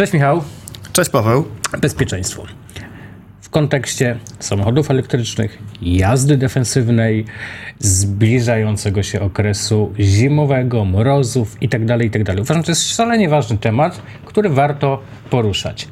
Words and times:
Cześć 0.00 0.12
Michał. 0.12 0.42
Cześć 0.92 1.10
Paweł. 1.10 1.44
Bezpieczeństwo. 1.80 2.42
W 3.40 3.50
kontekście 3.50 4.16
samochodów 4.38 4.90
elektrycznych, 4.90 5.58
jazdy 5.82 6.36
defensywnej, 6.36 7.24
zbliżającego 7.78 9.02
się 9.02 9.20
okresu 9.20 9.92
zimowego, 9.98 10.84
mrozów 10.84 11.56
itd., 11.60 11.98
itd. 12.04 12.34
Uważam, 12.40 12.56
że 12.56 12.66
to 12.66 12.70
jest 12.70 12.96
szalenie 12.96 13.28
ważny 13.28 13.58
temat, 13.58 14.02
który 14.24 14.48
warto 14.48 15.02
poruszać. 15.30 15.88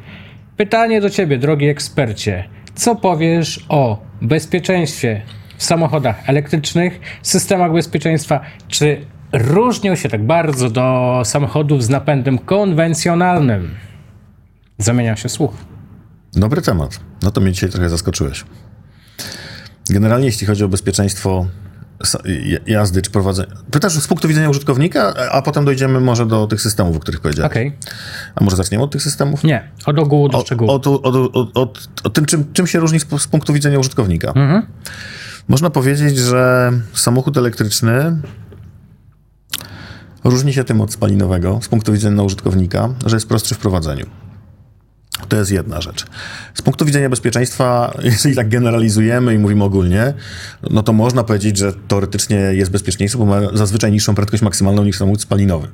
Pytanie 0.56 1.00
do 1.00 1.10
Ciebie, 1.10 1.38
drogi 1.38 1.68
ekspercie. 1.68 2.44
Co 2.74 2.96
powiesz 2.96 3.66
o 3.68 4.02
bezpieczeństwie 4.22 5.22
w 5.56 5.64
samochodach 5.64 6.30
elektrycznych, 6.30 7.00
systemach 7.22 7.72
bezpieczeństwa? 7.72 8.40
Czy 8.68 9.00
różnią 9.32 9.94
się 9.94 10.08
tak 10.08 10.24
bardzo 10.24 10.70
do 10.70 11.20
samochodów 11.24 11.84
z 11.84 11.88
napędem 11.88 12.38
konwencjonalnym? 12.38 13.87
Zamienia 14.78 15.16
się 15.16 15.28
słuch. 15.28 15.52
Dobry 16.32 16.62
temat. 16.62 17.00
No 17.22 17.30
to 17.30 17.40
mnie 17.40 17.52
dzisiaj 17.52 17.70
trochę 17.70 17.88
zaskoczyłeś. 17.88 18.44
Generalnie 19.90 20.26
jeśli 20.26 20.46
chodzi 20.46 20.64
o 20.64 20.68
bezpieczeństwo 20.68 21.46
jazdy 22.66 23.02
czy 23.02 23.10
prowadzenia. 23.10 23.54
Pytasz 23.70 23.92
z 23.92 24.06
punktu 24.06 24.28
widzenia 24.28 24.50
użytkownika, 24.50 25.14
a 25.32 25.42
potem 25.42 25.64
dojdziemy 25.64 26.00
może 26.00 26.26
do 26.26 26.46
tych 26.46 26.60
systemów, 26.60 26.96
o 26.96 27.00
których 27.00 27.20
powiedziałem. 27.20 27.50
Okej. 27.50 27.72
A 28.34 28.44
może 28.44 28.56
zaczniemy 28.56 28.84
od 28.84 28.90
tych 28.90 29.02
systemów? 29.02 29.44
Nie, 29.44 29.70
od 29.86 29.98
ogółu 29.98 30.28
do 30.28 30.40
szczegółu. 30.40 30.70
Od, 30.70 30.86
od, 30.86 31.06
od, 31.06 31.56
od, 31.56 31.88
od 32.04 32.14
tym, 32.14 32.26
czym, 32.26 32.52
czym 32.52 32.66
się 32.66 32.80
różni 32.80 33.00
z, 33.00 33.06
z 33.18 33.26
punktu 33.26 33.52
widzenia 33.52 33.78
użytkownika. 33.78 34.28
Mhm. 34.28 34.66
Można 35.48 35.70
powiedzieć, 35.70 36.18
że 36.18 36.72
samochód 36.92 37.36
elektryczny 37.36 38.20
różni 40.24 40.52
się 40.52 40.64
tym 40.64 40.80
od 40.80 40.92
spalinowego 40.92 41.58
z 41.62 41.68
punktu 41.68 41.92
widzenia 41.92 42.22
użytkownika, 42.22 42.88
że 43.06 43.16
jest 43.16 43.28
prostszy 43.28 43.54
w 43.54 43.58
prowadzeniu. 43.58 44.06
To 45.28 45.36
jest 45.36 45.50
jedna 45.50 45.80
rzecz. 45.80 46.06
Z 46.54 46.62
punktu 46.62 46.84
widzenia 46.84 47.08
bezpieczeństwa, 47.08 47.94
jeżeli 48.12 48.36
tak 48.36 48.48
generalizujemy 48.48 49.34
i 49.34 49.38
mówimy 49.38 49.64
ogólnie, 49.64 50.14
no 50.70 50.82
to 50.82 50.92
można 50.92 51.24
powiedzieć, 51.24 51.56
że 51.56 51.72
teoretycznie 51.88 52.36
jest 52.36 52.70
bezpieczniejszy, 52.70 53.18
bo 53.18 53.26
ma 53.26 53.40
zazwyczaj 53.52 53.92
niższą 53.92 54.14
prędkość 54.14 54.42
maksymalną 54.42 54.84
niż 54.84 54.98
samochód 54.98 55.22
spalinowy 55.22 55.68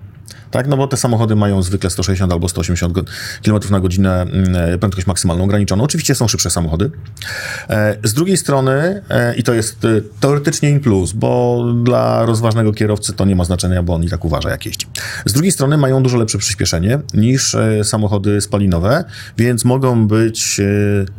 tak? 0.51 0.69
No 0.69 0.77
bo 0.77 0.87
te 0.87 0.97
samochody 0.97 1.37
mają 1.37 1.63
zwykle 1.63 1.91
160 1.91 2.33
albo 2.33 2.49
180 2.49 2.95
km 3.45 3.71
na 3.71 3.81
godzinę 3.81 4.23
mm, 4.23 4.79
prędkość 4.79 5.07
maksymalną 5.07 5.45
ograniczoną. 5.45 5.85
Oczywiście 5.85 6.15
są 6.15 6.29
szybsze 6.29 6.51
samochody. 6.51 6.91
E, 7.69 7.97
z 8.03 8.15
drugiej 8.15 8.37
strony, 8.37 9.03
e, 9.09 9.35
i 9.37 9.43
to 9.43 9.55
jest 9.55 9.85
e, 9.85 9.89
teoretycznie 10.21 10.71
in 10.71 10.81
plus, 10.81 11.13
bo 11.13 11.65
dla 11.85 12.27
rozważnego 12.27 12.73
kierowcy 12.73 13.13
to 13.13 13.25
nie 13.25 13.37
ma 13.37 13.45
znaczenia, 13.45 13.83
bo 13.83 13.95
on 13.95 14.05
i 14.05 14.09
tak 14.09 14.25
uważa, 14.25 14.51
jak 14.51 14.67
jeździ. 14.67 14.87
Z 15.27 15.33
drugiej 15.33 15.53
strony 15.53 15.77
mają 15.77 16.03
dużo 16.03 16.19
lepsze 16.19 16.39
przyspieszenie 16.39 16.99
niż 17.15 17.57
samochody 17.83 18.41
spalinowe, 18.41 19.05
więc 19.39 19.65
mogą 19.65 20.09
być 20.09 20.61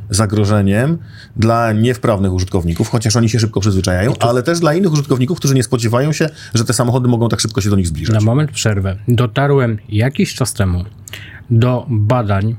zagrożeniem 0.09 0.97
dla 1.35 1.71
niewprawnych 1.71 2.33
użytkowników, 2.33 2.89
chociaż 2.89 3.15
oni 3.15 3.29
się 3.29 3.39
szybko 3.39 3.59
przyzwyczajają, 3.59 4.13
ale 4.19 4.43
też 4.43 4.59
dla 4.59 4.73
innych 4.73 4.93
użytkowników, 4.93 5.37
którzy 5.37 5.55
nie 5.55 5.63
spodziewają 5.63 6.11
się, 6.11 6.29
że 6.53 6.65
te 6.65 6.73
samochody 6.73 7.07
mogą 7.07 7.29
tak 7.29 7.39
szybko 7.39 7.61
się 7.61 7.69
do 7.69 7.75
nich 7.75 7.87
zbliżać. 7.87 8.15
Na 8.15 8.21
moment 8.21 8.51
przerwę. 8.51 8.95
Dotarłem 9.25 9.77
jakiś 9.89 10.33
czas 10.33 10.53
temu 10.53 10.85
do 11.49 11.85
badań, 11.89 12.55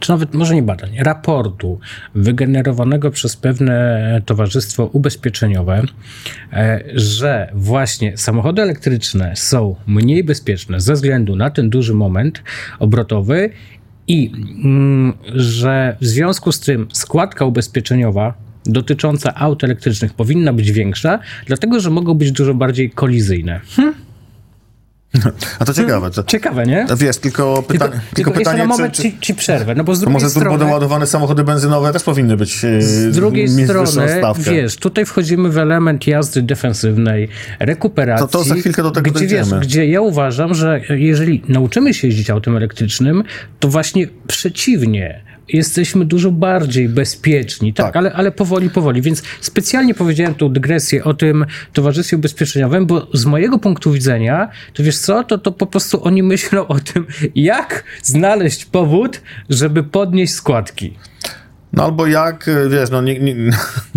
czy 0.00 0.10
nawet 0.10 0.34
może 0.34 0.54
nie 0.54 0.62
badań, 0.62 0.90
raportu 0.98 1.80
wygenerowanego 2.14 3.10
przez 3.10 3.36
pewne 3.36 4.22
towarzystwo 4.26 4.86
ubezpieczeniowe, 4.86 5.82
e, 6.52 6.84
że 6.94 7.50
właśnie 7.54 8.16
samochody 8.16 8.62
elektryczne 8.62 9.36
są 9.36 9.76
mniej 9.86 10.24
bezpieczne 10.24 10.80
ze 10.80 10.94
względu 10.94 11.36
na 11.36 11.50
ten 11.50 11.70
duży 11.70 11.94
moment 11.94 12.42
obrotowy 12.78 13.50
i 14.08 14.32
mm, 14.64 15.12
że 15.34 15.96
w 16.00 16.06
związku 16.06 16.52
z 16.52 16.60
tym 16.60 16.88
składka 16.92 17.44
ubezpieczeniowa 17.44 18.34
dotycząca 18.66 19.34
aut 19.34 19.64
elektrycznych 19.64 20.14
powinna 20.14 20.52
być 20.52 20.72
większa, 20.72 21.18
dlatego 21.46 21.80
że 21.80 21.90
mogą 21.90 22.14
być 22.14 22.32
dużo 22.32 22.54
bardziej 22.54 22.90
kolizyjne. 22.90 23.60
Hm? 23.76 23.94
A 25.58 25.64
to 25.64 25.74
ciekawe. 25.74 26.10
To, 26.10 26.24
ciekawe, 26.24 26.66
nie? 26.66 26.86
Wiesz, 26.96 27.16
tylko, 27.16 27.62
pyta 27.68 27.88
tylko, 27.88 28.00
tylko 28.14 28.30
pytanie, 28.30 28.58
na 28.58 28.66
moment 28.66 28.94
czy, 28.94 29.02
czy, 29.02 29.12
ci, 29.20 29.34
przerwę, 29.34 29.74
no 29.74 29.84
bo 29.84 29.94
z 29.94 30.00
drugiej 30.00 30.12
może 30.12 30.30
strony... 30.30 30.50
Może 30.50 30.72
ładowane 30.72 31.06
samochody 31.06 31.44
benzynowe 31.44 31.92
też 31.92 32.02
powinny 32.02 32.36
być 32.36 32.64
e, 32.64 32.82
Z 32.82 33.14
drugiej 33.14 33.48
strony, 33.48 34.22
wiesz, 34.38 34.76
tutaj 34.76 35.06
wchodzimy 35.06 35.48
w 35.48 35.58
element 35.58 36.06
jazdy 36.06 36.42
defensywnej, 36.42 37.28
rekuperacji. 37.58 38.26
To, 38.26 38.38
to 38.38 38.44
za 38.44 38.54
chwilkę 38.54 38.82
do 38.82 38.90
tego 38.90 39.10
gdzie, 39.10 39.18
dojdziemy. 39.18 39.60
Wiesz, 39.60 39.66
gdzie 39.66 39.86
ja 39.86 40.00
uważam, 40.00 40.54
że 40.54 40.80
jeżeli 40.88 41.42
nauczymy 41.48 41.94
się 41.94 42.08
jeździć 42.08 42.30
autem 42.30 42.56
elektrycznym, 42.56 43.24
to 43.60 43.68
właśnie 43.68 44.06
przeciwnie 44.26 45.29
jesteśmy 45.52 46.04
dużo 46.04 46.30
bardziej 46.30 46.88
bezpieczni, 46.88 47.74
tak, 47.74 47.86
tak, 47.86 47.96
Ale, 47.96 48.12
ale 48.12 48.32
powoli, 48.32 48.70
powoli. 48.70 49.02
Więc 49.02 49.22
specjalnie 49.40 49.94
powiedziałem 49.94 50.34
tu 50.34 50.48
dygresję 50.48 51.04
o 51.04 51.14
tym 51.14 51.46
towarzystwie 51.72 52.16
ubezpieczeniowym, 52.16 52.86
bo 52.86 53.06
z 53.14 53.24
mojego 53.24 53.58
punktu 53.58 53.92
widzenia, 53.92 54.48
to 54.74 54.82
wiesz 54.82 54.98
co, 54.98 55.24
to, 55.24 55.38
to 55.38 55.52
po 55.52 55.66
prostu 55.66 56.04
oni 56.04 56.22
myślą 56.22 56.66
o 56.66 56.80
tym, 56.80 57.06
jak 57.34 57.84
znaleźć 58.02 58.64
powód, 58.64 59.20
żeby 59.48 59.82
podnieść 59.82 60.32
składki. 60.32 60.94
No 61.72 61.84
albo 61.84 62.06
jak, 62.06 62.48
e, 62.48 62.68
wiesz, 62.68 62.90
no 62.90 63.02
nie, 63.02 63.18
nie, 63.20 63.34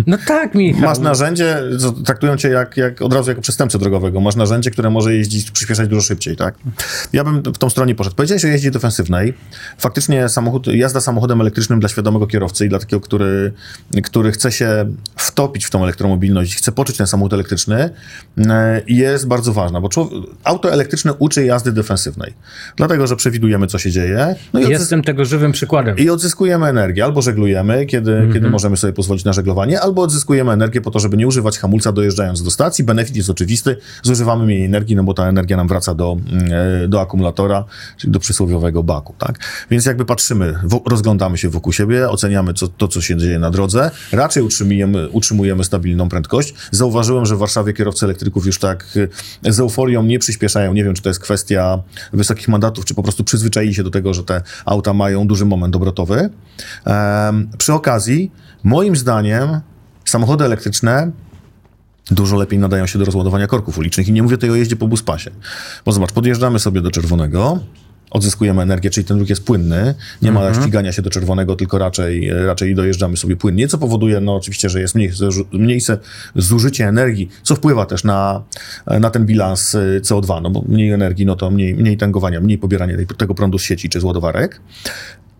No 0.06 0.18
tak, 0.26 0.54
Michał. 0.54 0.82
Masz 0.82 0.98
narzędzie, 0.98 1.62
traktują 2.04 2.36
cię 2.36 2.48
jak, 2.48 2.76
jak 2.76 3.02
od 3.02 3.12
razu 3.12 3.30
jako 3.30 3.42
przestępcę 3.42 3.78
drogowego. 3.78 4.20
Masz 4.20 4.36
narzędzie, 4.36 4.70
które 4.70 4.90
może 4.90 5.14
jeździć, 5.14 5.50
przyspieszać 5.50 5.88
dużo 5.88 6.02
szybciej, 6.02 6.36
tak? 6.36 6.54
Ja 7.12 7.24
bym 7.24 7.42
w 7.42 7.58
tą 7.58 7.70
stronę 7.70 7.94
poszedł. 7.94 8.16
Powiedziałeś 8.16 8.44
o 8.44 8.48
jeździe 8.48 8.70
defensywnej. 8.70 9.34
Faktycznie 9.78 10.28
samochód, 10.28 10.66
jazda 10.66 11.00
samochodem 11.00 11.40
elektrycznym 11.40 11.80
dla 11.80 11.88
świadomego 11.88 12.26
kierowcy 12.26 12.66
i 12.66 12.68
dla 12.68 12.78
takiego, 12.78 13.00
który, 13.00 13.52
który 14.04 14.32
chce 14.32 14.52
się 14.52 14.86
wtopić 15.16 15.64
w 15.64 15.70
tą 15.70 15.82
elektromobilność, 15.82 16.56
chce 16.56 16.72
poczuć 16.72 16.96
ten 16.96 17.06
samochód 17.06 17.32
elektryczny, 17.32 17.90
e, 18.38 18.82
jest 18.86 19.26
bardzo 19.26 19.52
ważna, 19.52 19.80
bo 19.80 19.88
auto 20.44 20.72
elektryczne 20.72 21.14
uczy 21.14 21.44
jazdy 21.44 21.72
defensywnej. 21.72 22.34
Dlatego, 22.76 23.06
że 23.06 23.16
przewidujemy, 23.16 23.66
co 23.66 23.78
się 23.78 23.90
dzieje. 23.90 24.34
No 24.52 24.60
i 24.60 24.68
Jestem 24.68 25.02
tego 25.02 25.24
żywym 25.24 25.52
przykładem. 25.52 25.98
I 25.98 26.10
odzyskujemy 26.10 26.66
energię. 26.66 27.04
Albo 27.04 27.22
żeglujemy, 27.22 27.63
kiedy, 27.88 28.12
mm 28.12 28.30
-hmm. 28.30 28.32
kiedy 28.32 28.50
możemy 28.50 28.76
sobie 28.76 28.92
pozwolić 28.92 29.24
na 29.24 29.32
żeglowanie, 29.32 29.80
albo 29.80 30.02
odzyskujemy 30.02 30.52
energię 30.52 30.80
po 30.80 30.90
to, 30.90 30.98
żeby 30.98 31.16
nie 31.16 31.26
używać 31.26 31.58
hamulca 31.58 31.92
dojeżdżając 31.92 32.42
do 32.42 32.50
stacji. 32.50 32.84
Benefit 32.84 33.16
jest 33.16 33.30
oczywisty, 33.30 33.76
zużywamy 34.02 34.44
mniej 34.44 34.64
energii, 34.64 34.96
no 34.96 35.04
bo 35.04 35.14
ta 35.14 35.28
energia 35.28 35.56
nam 35.56 35.68
wraca 35.68 35.94
do, 35.94 36.16
mm, 36.32 36.90
do 36.90 37.00
akumulatora, 37.00 37.64
czyli 37.96 38.12
do 38.12 38.18
przysłowiowego 38.18 38.82
baku, 38.82 39.14
tak? 39.18 39.38
Więc 39.70 39.86
jakby 39.86 40.04
patrzymy, 40.04 40.54
rozglądamy 40.86 41.38
się 41.38 41.48
wokół 41.48 41.72
siebie, 41.72 42.08
oceniamy 42.08 42.54
co, 42.54 42.68
to, 42.68 42.88
co 42.88 43.00
się 43.00 43.16
dzieje 43.16 43.38
na 43.38 43.50
drodze, 43.50 43.90
raczej 44.12 44.42
utrzymujemy, 44.42 45.08
utrzymujemy 45.08 45.64
stabilną 45.64 46.08
prędkość. 46.08 46.54
Zauważyłem, 46.70 47.26
że 47.26 47.36
w 47.36 47.38
Warszawie 47.38 47.72
kierowcy 47.72 48.06
elektryków 48.06 48.46
już 48.46 48.58
tak 48.58 48.98
e, 49.44 49.52
z 49.52 49.60
euforią 49.60 50.02
nie 50.02 50.18
przyspieszają. 50.18 50.74
Nie 50.74 50.84
wiem, 50.84 50.94
czy 50.94 51.02
to 51.02 51.08
jest 51.10 51.20
kwestia 51.20 51.82
wysokich 52.12 52.48
mandatów, 52.48 52.84
czy 52.84 52.94
po 52.94 53.02
prostu 53.02 53.24
przyzwyczaili 53.24 53.74
się 53.74 53.82
do 53.82 53.90
tego, 53.90 54.14
że 54.14 54.24
te 54.24 54.42
auta 54.64 54.92
mają 54.92 55.26
duży 55.26 55.44
moment 55.44 55.76
obrotowy. 55.76 56.30
Przy 57.58 57.72
okazji, 57.72 58.30
moim 58.64 58.96
zdaniem, 58.96 59.60
samochody 60.04 60.44
elektryczne 60.44 61.12
dużo 62.10 62.36
lepiej 62.36 62.58
nadają 62.58 62.86
się 62.86 62.98
do 62.98 63.04
rozładowania 63.04 63.46
korków 63.46 63.78
ulicznych. 63.78 64.08
I 64.08 64.12
nie 64.12 64.22
mówię 64.22 64.36
tutaj 64.36 64.50
o 64.50 64.54
jeździe 64.54 64.76
po 64.76 64.88
buspasie. 64.88 65.30
Bo 65.84 65.92
zobacz, 65.92 66.12
podjeżdżamy 66.12 66.58
sobie 66.58 66.80
do 66.80 66.90
czerwonego, 66.90 67.60
odzyskujemy 68.10 68.62
energię, 68.62 68.90
czyli 68.90 69.04
ten 69.04 69.18
ruch 69.18 69.28
jest 69.28 69.44
płynny, 69.44 69.94
nie 70.22 70.32
ma 70.32 70.40
mhm. 70.40 70.62
ścigania 70.62 70.92
się 70.92 71.02
do 71.02 71.10
czerwonego, 71.10 71.56
tylko 71.56 71.78
raczej, 71.78 72.30
raczej 72.46 72.74
dojeżdżamy 72.74 73.16
sobie 73.16 73.36
płynnie, 73.36 73.68
co 73.68 73.78
powoduje, 73.78 74.20
no 74.20 74.36
oczywiście, 74.36 74.70
że 74.70 74.80
jest 74.80 74.94
mniejsze, 74.94 75.28
mniejsze 75.52 75.98
zużycie 76.36 76.88
energii, 76.88 77.28
co 77.42 77.54
wpływa 77.54 77.86
też 77.86 78.04
na, 78.04 78.42
na 78.86 79.10
ten 79.10 79.26
bilans 79.26 79.74
y, 79.74 80.00
CO2, 80.04 80.42
no 80.42 80.50
bo 80.50 80.62
mniej 80.68 80.90
energii, 80.90 81.26
no 81.26 81.36
to 81.36 81.50
mniej, 81.50 81.74
mniej 81.74 81.96
tankowania, 81.96 82.40
mniej 82.40 82.58
pobierania 82.58 82.96
tego 83.18 83.34
prądu 83.34 83.58
z 83.58 83.62
sieci 83.62 83.88
czy 83.88 84.00
z 84.00 84.04
ładowarek. 84.04 84.60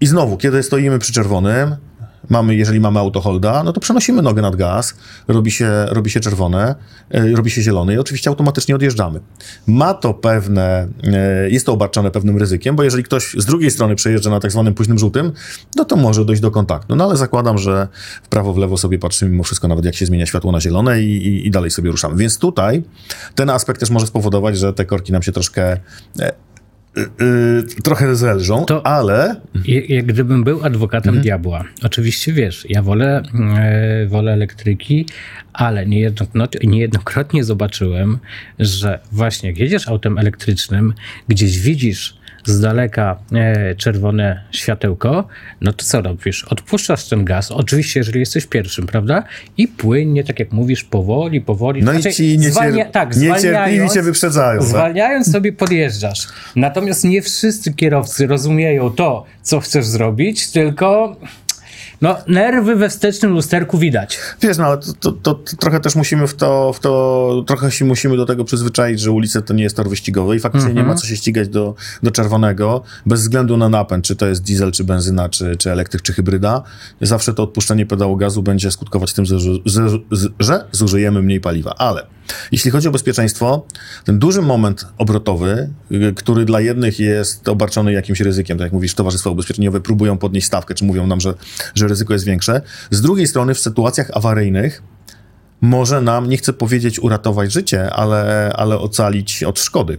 I 0.01 0.07
znowu, 0.07 0.37
kiedy 0.37 0.63
stoimy 0.63 0.99
przy 0.99 1.13
czerwonym, 1.13 1.77
mamy, 2.31 2.55
jeżeli 2.55 2.81
mamy 2.81 2.99
autoholda, 2.99 3.63
no 3.63 3.73
to 3.73 3.81
przenosimy 3.81 4.23
nogę 4.23 4.43
nad 4.43 4.57
gaz, 4.57 4.95
robi 5.29 5.51
się, 5.51 5.71
robi 5.89 6.11
się 6.11 6.21
czerwone, 6.21 6.75
e, 7.11 7.33
robi 7.37 7.51
się 7.51 7.63
zielone 7.63 7.95
i 7.95 7.99
oczywiście 7.99 8.31
automatycznie 8.31 8.75
odjeżdżamy. 8.75 9.21
Ma 9.67 9.95
to 9.95 10.15
pewne, 10.15 10.89
e, 11.05 11.51
jest 11.51 11.67
to 11.67 11.73
obarczone 11.73 12.11
pewnym 12.11 12.39
ryzykiem, 12.39 12.77
bo 12.77 12.83
jeżeli 12.83 13.05
ktoś 13.05 13.35
z 13.39 13.45
drugiej 13.45 13.71
strony 13.71 13.95
przejeżdża 13.95 14.31
na 14.31 14.41
tak 14.41 14.53
zwanym 14.53 14.75
późnym 14.75 14.99
żółtym, 14.99 15.33
no 15.77 15.85
to 15.85 15.97
może 15.97 16.25
dojść 16.25 16.43
do 16.43 16.51
kontaktu. 16.51 16.97
No 16.97 17.05
ale 17.05 17.17
zakładam, 17.17 17.59
że 17.59 17.89
w 18.23 18.29
prawo, 18.29 18.53
w 18.53 18.59
lewo 18.59 18.77
sobie 18.77 18.99
patrzymy 18.99 19.31
mimo 19.31 19.45
wszystko, 19.45 19.69
nawet 19.69 19.85
jak 19.85 19.95
się 19.95 20.07
zmienia 20.07 20.27
światło 20.27 20.53
na 20.53 20.61
zielone 20.61 21.03
i, 21.03 21.27
i, 21.27 21.47
i 21.47 21.51
dalej 21.51 21.71
sobie 21.71 21.91
ruszamy. 21.91 22.17
Więc 22.17 22.39
tutaj 22.39 22.83
ten 23.35 23.51
aspekt 23.51 23.81
też 23.81 23.91
może 23.91 24.07
spowodować, 24.07 24.59
że 24.59 24.73
te 24.73 24.85
korki 24.85 25.13
nam 25.13 25.23
się 25.23 25.33
troszkę 25.33 25.77
e, 26.21 26.33
Yy, 26.97 27.83
trochę 27.83 28.17
zelżą, 28.17 28.65
to 28.65 28.87
ale... 28.87 29.41
Jak 29.89 30.07
gdybym 30.07 30.45
był 30.45 30.65
adwokatem 30.65 31.09
mhm. 31.09 31.23
diabła, 31.23 31.65
oczywiście 31.83 32.33
wiesz, 32.33 32.67
ja 32.69 32.83
wolę, 32.83 33.23
yy, 34.01 34.09
wolę 34.09 34.33
elektryki, 34.33 35.07
ale 35.53 35.87
niejednokrotnie, 35.87 36.61
niejednokrotnie 36.71 37.45
zobaczyłem, 37.45 38.19
że 38.59 39.01
właśnie 39.13 39.49
jak 39.49 39.59
jedziesz 39.59 39.89
autem 39.89 40.19
elektrycznym, 40.19 40.95
gdzieś 41.29 41.59
widzisz 41.59 42.17
z 42.45 42.61
daleka 42.61 43.19
e, 43.33 43.75
czerwone 43.75 44.43
światełko, 44.51 45.27
no 45.61 45.73
to 45.73 45.85
co 45.85 46.01
robisz? 46.03 46.45
Odpuszczasz 46.45 47.09
ten 47.09 47.25
gaz, 47.25 47.51
oczywiście, 47.51 48.01
jeżeli 48.01 48.21
jesteś 48.21 48.47
pierwszym, 48.47 48.87
prawda? 48.87 49.23
I 49.57 49.69
płynnie, 49.69 50.25
tak 50.25 50.39
jak 50.41 50.53
mówisz, 50.53 50.85
powoli, 50.85 51.41
powoli. 51.41 51.83
No 51.83 51.93
Znaczy, 51.93 52.09
i 52.09 52.13
ci 52.13 52.39
niecier... 52.39 52.53
zwalnia- 52.55 52.91
tak, 52.91 53.17
niecierpliwi 53.17 53.91
cię 53.91 54.03
wyprzedzają. 54.03 54.61
tak? 54.61 54.69
Zwalniając 54.69 55.33
sobie 55.33 55.53
podjeżdżasz. 55.53 56.29
Natomiast 56.57 57.05
nie 57.05 57.23
wszyscy 57.23 57.75
kierowcy 57.75 58.27
rozumieją 58.27 58.91
to, 58.91 59.25
co 59.43 59.61
chcesz 59.61 59.87
zrobić, 59.87 60.51
tylko 60.51 61.17
no, 62.05 62.17
nerwy 62.27 62.77
we 62.77 62.89
wstecznym 62.89 63.33
lusterku 63.33 63.79
widać. 63.79 64.19
Wiesz, 64.43 64.59
no 64.59 64.65
ale 64.65 64.79
to, 64.79 64.93
to, 64.93 65.13
to, 65.13 65.35
to 65.35 65.57
trochę 65.57 65.81
też 65.81 65.95
musimy 65.95 66.27
w 66.27 66.35
to, 66.35 66.73
w 66.73 66.81
to, 66.81 67.45
trochę 67.47 67.71
się 67.71 67.85
musimy 67.85 68.17
do 68.17 68.27
tego 68.27 68.45
przyzwyczaić, 68.45 69.01
że 69.01 69.11
ulice 69.11 69.43
to 69.43 69.55
nie 69.55 69.63
jest 69.63 69.77
tor 69.77 69.89
wyścigowy 69.89 70.37
i 70.37 70.41
faktycznie 70.41 70.75
nie 70.75 70.83
ma 70.83 70.95
co 70.95 71.07
się 71.07 71.17
ścigać 71.17 71.49
do, 71.49 71.75
do 72.03 72.11
czerwonego, 72.11 72.83
bez 73.07 73.21
względu 73.21 73.57
na 73.57 73.69
napęd, 73.69 74.05
czy 74.05 74.17
to 74.17 74.27
jest 74.27 74.43
diesel, 74.43 74.73
czy 74.73 74.85
benzyna, 74.85 75.29
czy, 75.29 75.57
czy 75.57 75.73
elektryk, 75.73 76.03
czy 76.03 76.13
hybryda. 76.13 76.63
Zawsze 77.01 77.35
to 77.35 77.43
odpuszczenie 77.43 77.87
pedału 77.87 78.17
gazu 78.17 78.43
będzie 78.43 78.71
skutkować 78.71 79.13
tym, 79.13 79.25
że, 79.25 79.39
że, 79.65 79.83
że 80.41 80.65
zużyjemy 80.73 81.23
mniej 81.23 81.41
paliwa. 81.41 81.75
Ale 81.79 82.07
jeśli 82.53 82.71
chodzi 82.71 82.89
o 82.89 82.91
bezpieczeństwo, 82.91 83.67
ten 84.05 84.19
duży 84.19 84.43
moment 84.43 84.87
obrotowy, 84.99 85.71
y, 85.93 86.13
który 86.17 86.45
dla 86.45 86.61
jednych 86.61 86.99
jest 86.99 87.49
obarczony 87.49 87.93
jakimś 87.93 88.21
ryzykiem, 88.21 88.59
tak 88.59 88.65
jak 88.65 88.73
mówisz, 88.73 88.95
towarzystwa 88.95 89.31
ubezpieczeniowe 89.31 89.81
próbują 89.81 90.19
podnieść 90.19 90.47
stawkę, 90.47 90.75
czy 90.75 90.85
mówią 90.85 91.07
nam, 91.07 91.21
że, 91.21 91.35
że 91.75 91.89
ryzyko 91.89 92.13
jest 92.13 92.25
większe. 92.25 92.63
Z 92.91 93.01
drugiej 93.01 93.27
strony 93.27 93.55
w 93.55 93.59
sytuacjach 93.59 94.11
awaryjnych 94.15 94.83
może 95.61 96.01
nam, 96.01 96.29
nie 96.29 96.37
chcę 96.37 96.53
powiedzieć 96.53 96.99
uratować 96.99 97.53
życie, 97.53 97.91
ale, 97.91 98.53
ale 98.57 98.79
ocalić 98.79 99.43
od 99.45 99.61
szkody. 99.61 99.99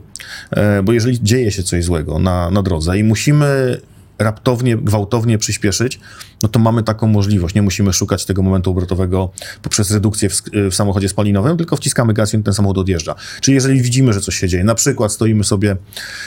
E, 0.52 0.84
Bo 0.84 0.94
jeżeli 0.94 1.24
dzieje 1.24 1.52
się 1.52 1.64
coś 1.64 1.84
złego 1.84 2.20
na, 2.20 2.50
na 2.52 2.64
drodze 2.64 2.98
i 2.98 3.04
musimy 3.04 3.78
raptownie, 4.20 4.78
gwałtownie 4.78 5.38
przyspieszyć, 5.38 6.00
no 6.44 6.50
to 6.50 6.60
mamy 6.60 6.84
taką 6.84 7.08
możliwość. 7.08 7.56
Nie 7.56 7.62
musimy 7.62 7.94
szukać 7.94 8.26
tego 8.26 8.44
momentu 8.44 8.72
obrotowego 8.72 9.32
poprzez 9.62 9.92
redukcję 9.92 10.30
w, 10.30 10.34
sk- 10.34 10.70
w 10.72 10.76
samochodzie 10.76 11.10
spalinowym, 11.10 11.58
tylko 11.58 11.76
wciskamy 11.76 12.14
gaz 12.14 12.34
i 12.34 12.44
ten 12.44 12.54
samochód 12.54 12.78
odjeżdża. 12.78 13.16
Czyli 13.42 13.56
jeżeli 13.56 13.82
widzimy, 13.82 14.14
że 14.14 14.22
coś 14.22 14.36
się 14.36 14.48
dzieje, 14.48 14.64
na 14.64 14.76
przykład 14.76 15.12
stoimy 15.12 15.44
sobie, 15.44 15.76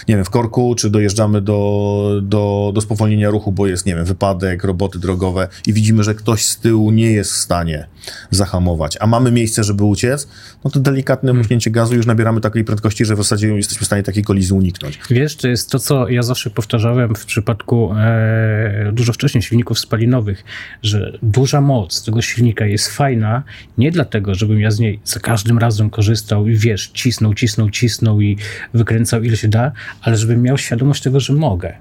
nie 0.09 0.17
wiem, 0.17 0.25
w 0.25 0.31
korku, 0.31 0.75
czy 0.75 0.91
dojeżdżamy 0.91 1.41
do, 1.41 2.21
do, 2.23 2.73
do 2.75 2.81
spowolnienia 2.81 3.31
ruchu, 3.31 3.53
bo 3.53 3.67
jest, 3.67 3.87
nie 3.87 3.95
wiem, 3.95 4.05
wypadek, 4.05 4.65
roboty 4.65 4.99
drogowe 4.99 5.49
i 5.67 5.73
widzimy, 5.73 6.05
że 6.05 6.15
ktoś 6.15 6.45
z 6.45 6.57
tyłu 6.57 6.91
nie 6.91 7.13
jest 7.13 7.33
w 7.33 7.37
stanie 7.37 7.87
zahamować, 8.31 8.97
a 9.01 9.07
mamy 9.07 9.33
miejsce, 9.33 9.65
żeby 9.65 9.85
uciec, 9.85 10.29
no 10.65 10.71
to 10.71 10.81
delikatne 10.81 11.33
muśnięcie 11.33 11.71
gazu 11.71 11.95
już 11.95 12.07
nabieramy 12.07 12.41
takiej 12.41 12.65
prędkości, 12.65 13.05
że 13.05 13.15
w 13.15 13.19
zasadzie 13.19 13.49
jesteśmy 13.49 13.83
w 13.83 13.87
stanie 13.87 14.03
takiej 14.03 14.25
kolizji 14.25 14.57
uniknąć. 14.57 14.99
Wiesz, 15.11 15.37
to 15.37 15.49
jest 15.49 15.71
to, 15.71 15.79
co 15.79 16.09
ja 16.09 16.23
zawsze 16.23 16.51
powtarzałem 16.51 17.15
w 17.15 17.25
przypadku 17.25 17.78
e, 17.99 18.91
dużo 18.93 19.13
wcześniej 19.13 19.43
silników 19.43 19.79
spalinowych, 19.79 20.45
że 20.83 21.19
duża 21.23 21.61
moc 21.61 22.05
tego 22.05 22.23
silnika 22.23 22.67
jest 22.67 22.89
fajna 22.89 23.43
nie 23.79 23.91
dlatego, 23.91 24.35
żebym 24.35 24.61
ja 24.61 24.71
z 24.71 24.79
niej 24.79 25.01
za 25.05 25.21
każdym 25.21 25.59
razem 25.59 25.91
korzystał 25.91 26.49
i 26.49 26.55
wiesz, 26.57 26.87
cisnął, 26.87 27.35
cisnął, 27.35 27.71
cisnął 27.71 28.21
i 28.21 28.37
wykręcał 28.75 29.23
ile 29.23 29.37
się 29.37 29.49
da, 29.49 29.73
ale 30.03 30.17
żebym 30.17 30.43
miał 30.43 30.59
świadomość 30.59 31.03
tego, 31.03 31.21
że 31.21 31.33
mogę. 31.33 31.73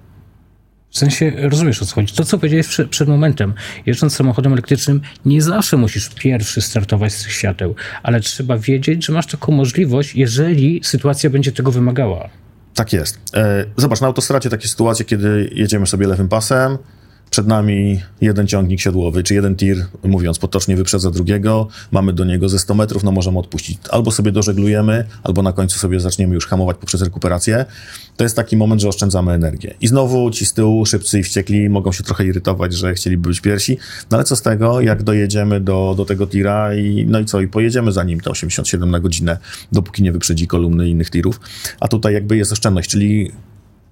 W 0.89 0.97
sensie, 0.97 1.33
rozumiesz 1.35 1.81
o 1.81 1.85
co 1.85 1.95
chodzi. 1.95 2.13
To, 2.13 2.25
co 2.25 2.37
powiedziałeś 2.37 2.67
przed, 2.67 2.89
przed 2.89 3.09
momentem, 3.09 3.53
jeżdżąc 3.85 4.15
samochodem 4.15 4.53
elektrycznym, 4.53 5.01
nie 5.25 5.41
zawsze 5.41 5.77
musisz 5.77 6.09
pierwszy 6.09 6.61
startować 6.61 7.13
z 7.13 7.23
tych 7.23 7.33
świateł, 7.33 7.75
ale 8.03 8.19
trzeba 8.19 8.57
wiedzieć, 8.57 9.05
że 9.05 9.13
masz 9.13 9.27
taką 9.27 9.51
możliwość, 9.51 10.15
jeżeli 10.15 10.79
sytuacja 10.83 11.29
będzie 11.29 11.51
tego 11.51 11.71
wymagała. 11.71 12.29
Tak 12.77 12.93
jest. 12.93 13.19
E, 13.33 13.65
Zobacz, 13.77 14.01
na 14.01 14.07
autostradzie 14.07 14.49
takie 14.49 14.67
sytuacje, 14.67 15.05
kiedy 15.05 15.49
jedziemy 15.53 15.87
sobie 15.87 16.07
lewym 16.07 16.29
pasem, 16.29 16.77
przed 17.29 17.47
nami 17.47 18.01
jeden 18.21 18.47
ciągnik 18.47 18.79
siodłowy, 18.79 19.23
czy 19.23 19.33
jeden 19.33 19.55
tir, 19.55 19.85
mówiąc 20.03 20.39
potocznie, 20.39 20.75
wyprzedza 20.75 21.11
drugiego, 21.11 21.67
mamy 21.91 22.13
do 22.13 22.25
niego 22.25 22.49
ze 22.49 22.59
100 22.59 22.73
metrów, 22.73 23.03
no 23.03 23.11
możemy 23.11 23.39
odpuścić. 23.39 23.77
Albo 23.89 24.11
sobie 24.11 24.31
dożeglujemy, 24.31 25.05
albo 25.23 25.41
na 25.41 25.53
końcu 25.53 25.79
sobie 25.79 25.99
zaczniemy 25.99 26.35
już 26.35 26.47
hamować 26.47 26.77
poprzez 26.77 27.01
rekuperację. 27.01 27.65
To 28.17 28.23
jest 28.23 28.35
taki 28.35 28.57
moment, 28.57 28.81
że 28.81 28.87
oszczędzamy 28.87 29.31
energię. 29.31 29.73
I 29.81 29.87
znowu 29.87 30.31
ci 30.31 30.45
z 30.45 30.53
tyłu, 30.53 30.85
szybcy 30.85 31.19
i 31.19 31.23
wściekli, 31.23 31.69
mogą 31.69 31.91
się 31.91 32.03
trochę 32.03 32.25
irytować, 32.25 32.73
że 32.73 32.93
chcieliby 32.93 33.29
być 33.29 33.41
pierwsi, 33.41 33.77
no 34.11 34.17
ale 34.17 34.23
co 34.23 34.35
z 34.35 34.41
tego, 34.41 34.81
jak 34.81 35.03
dojedziemy 35.03 35.61
do, 35.61 35.93
do 35.97 36.05
tego 36.05 36.27
tira 36.27 36.75
i 36.75 37.05
no 37.09 37.19
i 37.19 37.25
co, 37.25 37.41
i 37.41 37.47
pojedziemy 37.47 37.91
za 37.91 38.03
nim 38.03 38.19
te 38.19 38.29
87 38.29 38.91
na 38.91 38.99
godzinę, 38.99 39.37
dopóki 39.71 40.03
nie 40.03 40.11
wyprzedzi 40.11 40.47
kolumny 40.47 40.89
innych 40.89 41.09
tirów. 41.09 41.39
A 41.79 41.87
tutaj 41.87 42.13
jakby 42.13 42.37
jest 42.37 42.51
oszczędność, 42.51 42.89
czyli 42.89 43.31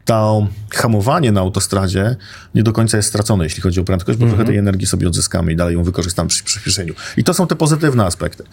to 0.06 0.48
hamowanie 0.70 1.32
na 1.32 1.42
autostradzie 1.42 2.16
nie 2.56 2.64
do 2.64 2.74
końca 2.74 2.98
jest 2.98 3.10
stracone, 3.10 3.44
jeśli 3.44 3.62
chodzi 3.62 3.80
o 3.80 3.84
prędkość, 3.84 4.20
bo 4.20 4.28
trochę 4.28 4.46
tej 4.46 4.58
energii 4.58 4.88
sobie 4.88 5.08
odzyskamy 5.08 5.52
i 5.52 5.56
dalej 5.56 5.74
ją 5.74 5.84
wykorzystamy 5.84 6.30
przy 6.30 6.44
przyspieszeniu. 6.44 6.94
I 7.18 7.24
to 7.24 7.34
są 7.34 7.48
te 7.48 7.56
pozytywne 7.56 8.06
aspekty. 8.06 8.44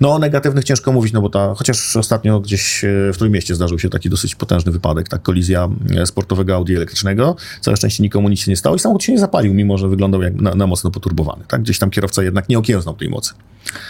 No 0.00 0.14
o 0.14 0.18
negatywnych 0.18 0.64
ciężko 0.64 0.92
mówić, 0.92 1.12
no 1.12 1.22
bo 1.22 1.28
ta, 1.28 1.54
chociaż 1.54 1.96
ostatnio 1.96 2.40
gdzieś 2.40 2.84
e, 2.84 2.88
w 3.12 3.16
Trójmieście 3.18 3.54
zdarzył 3.54 3.78
się 3.78 3.90
taki 3.90 4.10
dosyć 4.10 4.34
potężny 4.34 4.72
wypadek, 4.72 5.08
tak, 5.08 5.22
kolizja 5.22 5.68
e, 5.96 6.06
sportowego 6.06 6.54
Audi 6.54 6.76
elektrycznego. 6.76 7.36
Całe 7.60 7.76
szczęście 7.76 8.02
nikomu 8.02 8.28
nic 8.28 8.40
się 8.40 8.50
nie 8.50 8.56
stało 8.56 8.76
i 8.76 8.78
samochód 8.78 9.02
się 9.02 9.12
nie 9.12 9.18
zapalił, 9.18 9.54
mimo 9.54 9.78
że 9.78 9.88
wyglądał 9.88 10.22
jak 10.22 10.34
na, 10.34 10.54
na 10.54 10.66
mocno 10.66 10.90
poturbowany, 10.90 11.44
tak. 11.48 11.62
Gdzieś 11.62 11.78
tam 11.78 11.90
kierowca 11.90 12.22
jednak 12.22 12.48
nie 12.48 12.58
okiełznał 12.58 12.94
tej 12.94 13.08
mocy. 13.08 13.34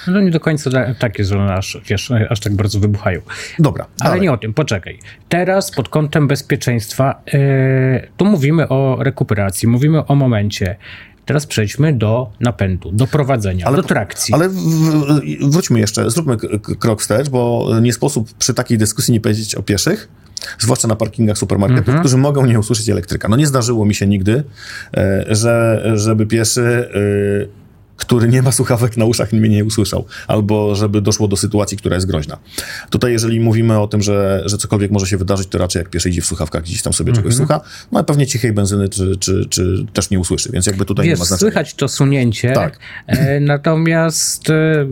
No 0.07 0.21
nie 0.21 0.31
do 0.31 0.41
końca 0.41 0.71
takie, 0.99 1.25
że 1.25 1.39
one 1.39 1.55
aż, 1.55 1.81
wiesz, 1.89 2.13
aż 2.31 2.41
tak 2.41 2.53
bardzo 2.55 2.81
wybuchają. 2.81 3.21
Dobra, 3.59 3.87
Ale 4.01 4.09
dalej. 4.11 4.21
nie 4.21 4.33
o 4.33 4.37
tym, 4.37 4.55
poczekaj. 4.55 4.99
Teraz 5.29 5.71
pod 5.71 5.89
kątem 5.89 6.29
bezpieczeństwa, 6.29 7.23
e, 7.35 8.07
tu 8.17 8.25
mówimy 8.25 8.69
o 8.69 8.97
rekuperacji, 9.01 9.69
mówimy 9.69 10.07
o 10.07 10.15
momencie. 10.15 10.77
Teraz 11.27 11.47
przejdźmy 11.47 11.93
do 11.93 12.31
napędu, 12.41 12.93
do 12.93 13.07
prowadzenia, 13.07 13.73
do 13.73 13.83
trakcji. 13.83 14.35
Ale 14.35 14.49
w, 14.49 14.53
w, 14.55 15.51
wróćmy 15.53 15.81
jeszcze, 15.81 16.11
zróbmy 16.11 16.37
krok 16.79 17.01
wstecz, 17.01 17.29
bo 17.29 17.69
nie 17.83 17.93
sposób 17.93 18.33
przy 18.39 18.55
takiej 18.55 18.79
dyskusji 18.79 19.13
nie 19.13 19.21
powiedzieć 19.21 19.55
o 19.55 19.63
pieszych, 19.63 20.09
zwłaszcza 20.59 20.89
na 20.89 20.97
parkingach 20.97 21.39
supermarketów, 21.39 21.89
Mhm. 21.89 22.01
którzy 22.01 22.17
mogą 22.17 22.47
nie 22.47 22.59
usłyszeć 22.59 22.89
elektryka. 22.89 23.29
No 23.29 23.37
nie 23.37 23.47
zdarzyło 23.47 23.85
mi 23.85 23.95
się 23.95 24.07
nigdy, 24.07 24.45
e, 24.97 25.25
że, 25.35 25.83
żeby 25.95 26.27
pieszy, 26.27 26.89
e, 27.45 27.62
który 28.03 28.29
nie 28.29 28.43
ma 28.43 28.53
słuchawek 28.53 28.97
na 28.97 29.05
uszach, 29.05 29.33
mnie 29.33 29.49
nie 29.49 29.65
usłyszał, 29.65 30.05
albo 30.27 30.75
żeby 30.75 31.01
doszło 31.01 31.29
do 31.29 31.37
sytuacji, 31.37 31.77
która 31.79 31.95
jest 31.95 32.07
groźna. 32.07 32.39
Tutaj, 32.91 33.13
jeżeli 33.13 33.41
mówimy 33.41 33.79
o 33.81 33.87
tym, 33.87 34.03
że, 34.03 34.43
że 34.47 34.59
cokolwiek 34.59 34.91
może 34.91 35.07
się 35.07 35.17
wydarzyć, 35.17 35.49
to 35.49 35.59
raczej 35.59 35.81
jak 35.81 35.91
pieszy 35.91 36.09
idzie 36.11 36.23
w 36.23 36.27
słuchawkach, 36.27 36.63
gdzieś 36.63 36.83
tam 36.83 36.93
sobie 36.93 37.11
Mhm. 37.11 37.23
czegoś 37.25 37.37
słucha, 37.37 37.61
no 37.93 38.01
a 38.01 38.03
pewnie 38.05 38.27
cichej 38.27 38.53
benzyny, 38.53 38.89
czy, 38.89 39.17
czy, 39.17 39.47
czy 39.51 39.87
też 39.93 40.11
nie 40.11 40.19
usłyszy, 40.21 40.51
więc 40.53 40.67
jakby 40.67 40.85
tutaj 40.85 41.07
Wiesz, 41.07 41.17
nie 41.19 41.21
ma 41.21 41.25
znaczenia. 41.25 41.51
słychać 41.51 41.75
to 41.75 41.89
sunięcie, 41.89 42.53
Tak. 42.53 42.79
e, 43.07 43.41
natomiast 43.41 44.51
e, 44.51 44.87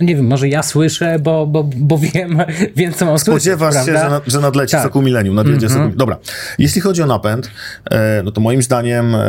no 0.00 0.06
nie 0.06 0.16
wiem, 0.16 0.26
może 0.26 0.48
ja 0.48 0.62
słyszę, 0.62 1.18
bo, 1.18 1.46
bo, 1.46 1.64
bo 1.76 1.98
wiem, 1.98 2.38
wiem, 2.76 2.92
co 2.92 3.06
mam 3.06 3.18
słyszeć, 3.18 3.42
Spodziewasz 3.42 3.74
się, 3.74 3.92
prawda? 3.92 4.04
że, 4.04 4.10
na, 4.10 4.20
że 4.26 4.40
nadleci 4.40 4.72
Tak. 4.72 4.82
soku 4.82 5.02
milenium, 5.02 5.34
nadjedzie 5.34 5.68
soku... 5.68 5.96
Dobra, 5.96 6.18
jeśli 6.58 6.80
chodzi 6.80 7.02
o 7.02 7.06
napęd, 7.06 7.50
e, 7.90 8.22
no 8.24 8.32
to 8.32 8.40
moim 8.40 8.62
zdaniem, 8.62 9.14
e, 9.14 9.28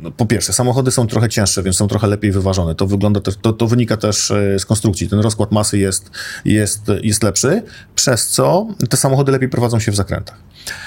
no 0.00 0.10
po 0.10 0.26
pierwsze, 0.26 0.52
samochody 0.52 0.90
są 0.90 1.06
trochę 1.06 1.28
cięższe, 1.28 1.62
więc 1.62 1.76
są 1.76 1.88
trochę 1.88 2.06
lepiej 2.06 2.32
wyważone. 2.32 2.74
To 2.74 2.86
wygląda 2.86 3.20
też, 3.20 3.34
to, 3.42 3.52
to 3.52 3.66
wynika 3.66 3.96
też 3.96 4.30
e, 4.30 4.58
z 4.58 4.66
konstrukcji. 4.66 5.08
Ten 5.08 5.18
rozkład 5.20 5.52
masy 5.52 5.78
jest, 5.78 6.10
jest, 6.44 6.82
jest 7.02 7.22
lepszy, 7.22 7.62
przez 7.94 8.28
co 8.28 8.66
te 8.90 8.96
samochody 8.96 9.32
lepiej 9.32 9.48
prowadzą 9.48 9.78
się 9.78 9.92
w 9.92 9.96
zakrętach. 9.96 10.36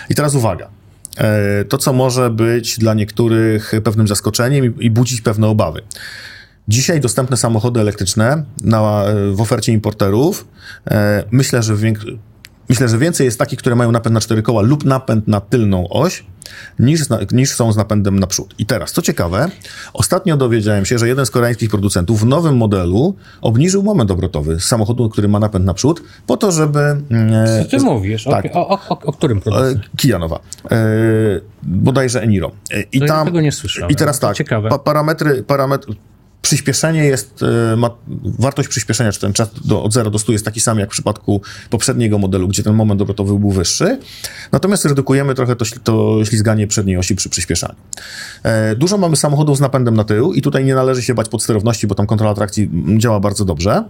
I 0.09 0.15
teraz 0.15 0.35
uwaga. 0.35 0.69
E, 1.17 1.65
To, 1.65 1.77
co 1.77 1.93
może 1.93 2.29
być 2.29 2.79
dla 2.79 2.93
niektórych 2.93 3.71
pewnym 3.83 4.07
zaskoczeniem 4.07 4.65
i, 4.65 4.85
i 4.85 4.91
budzić 4.91 5.21
pewne 5.21 5.47
obawy. 5.47 5.81
Dzisiaj 6.67 7.00
dostępne 7.00 7.38
samochody 7.38 7.79
elektryczne 7.79 8.43
na, 8.63 9.03
w 9.34 9.41
ofercie 9.41 9.72
importerów, 9.74 10.48
e, 10.91 11.24
myślę, 11.31 11.63
że 11.63 11.75
myślę, 12.69 12.88
że 12.89 12.98
więcej 12.98 13.25
jest 13.25 13.39
takich, 13.39 13.60
które 13.60 13.75
mają 13.75 13.91
napęd 13.91 14.13
na 14.13 14.22
cztery 14.22 14.41
koła 14.41 14.62
lub 14.62 14.86
napęd 14.86 15.27
na 15.27 15.41
tylną 15.41 15.88
oś, 15.89 16.25
niż, 16.79 17.10
na- 17.10 17.19
niż 17.31 17.51
są 17.51 17.72
z 17.72 17.77
napędem 17.77 18.19
naprzód. 18.19 18.55
I 18.57 18.65
teraz, 18.65 18.91
co 18.91 19.01
ciekawe, 19.01 19.50
ostatnio 19.93 20.38
dowiedziałem 20.38 20.86
się, 20.86 20.98
że 21.00 21.07
jeden 21.07 21.25
z 21.25 21.29
koreańskich 21.31 21.69
producentów 21.69 22.19
w 22.22 22.25
nowym 22.25 22.57
modelu 22.57 23.15
obniżył 23.41 23.84
moment 23.84 24.12
obrotowy 24.12 24.60
samochodu, 24.60 25.10
który 25.10 25.27
ma 25.27 25.39
napęd 25.39 25.65
naprzód, 25.65 26.01
po 26.27 26.38
to, 26.38 26.51
żeby... 26.51 26.79
e, 26.79 27.65
Co 27.69 27.77
ty 27.77 27.84
mówisz? 27.84 28.24
Tak. 28.24 28.45
O, 28.53 28.67
o, 28.69 28.79
o, 28.89 29.00
o 29.01 29.13
którym? 29.13 29.38
E, 29.38 29.41
Kia 29.98 30.19
nowa. 30.19 30.39
E, 30.72 30.77
bodajże 31.63 32.22
Eniro. 32.22 32.51
E, 32.72 32.81
I 32.81 33.00
To 33.00 33.05
ja 33.05 33.13
tam, 33.13 33.25
tego 33.27 33.41
nie 33.41 33.51
słyszałem. 33.51 33.89
I 33.91 33.95
teraz 33.95 34.19
tak, 34.19 34.36
ciekawe. 34.38 34.69
Pa, 34.69 34.79
parametry, 34.79 35.43
parametr, 35.43 35.88
przyspieszenie 36.45 37.05
jest, 37.05 37.43
e, 37.73 37.75
ma, 37.75 37.89
wartość 38.39 38.69
przyspieszenia, 38.69 39.11
czy 39.11 39.19
ten 39.19 39.33
czas 39.33 39.49
do, 39.65 39.83
od 39.83 39.93
0 39.93 40.11
do 40.11 40.19
100 40.19 40.31
jest 40.31 40.45
taki 40.45 40.59
sam 40.59 40.79
jak 40.79 40.89
w 40.89 40.91
przypadku 40.91 41.41
poprzedniego 41.69 42.17
modelu, 42.17 42.47
gdzie 42.47 42.63
ten 42.63 42.73
moment 42.73 43.01
obrotowy 43.01 43.39
był 43.39 43.51
wyższy. 43.51 43.99
Natomiast 44.51 44.85
redukujemy 44.85 45.35
trochę 45.35 45.55
to, 45.55 45.65
to 45.83 46.25
ślizganie 46.25 46.67
przedniej 46.67 46.97
osi 46.97 47.15
przy 47.15 47.29
przyspieszaniu. 47.29 47.75
E, 48.43 48.75
dużo 48.75 48.97
mamy 48.97 49.15
samochodów 49.15 49.57
z 49.57 49.59
napędem 49.59 49.95
na 49.95 50.03
tył 50.03 50.33
i 50.33 50.41
tutaj 50.41 50.65
nie 50.65 50.75
należy 50.75 51.01
się 51.01 51.13
bać 51.13 51.29
podsterowności, 51.29 51.87
bo 51.87 51.95
tam 51.95 52.07
kontrola 52.07 52.33
trakcji 52.33 52.63
mm, 52.63 52.99
działa 52.99 53.19
bardzo 53.19 53.45
dobrze. 53.45 53.83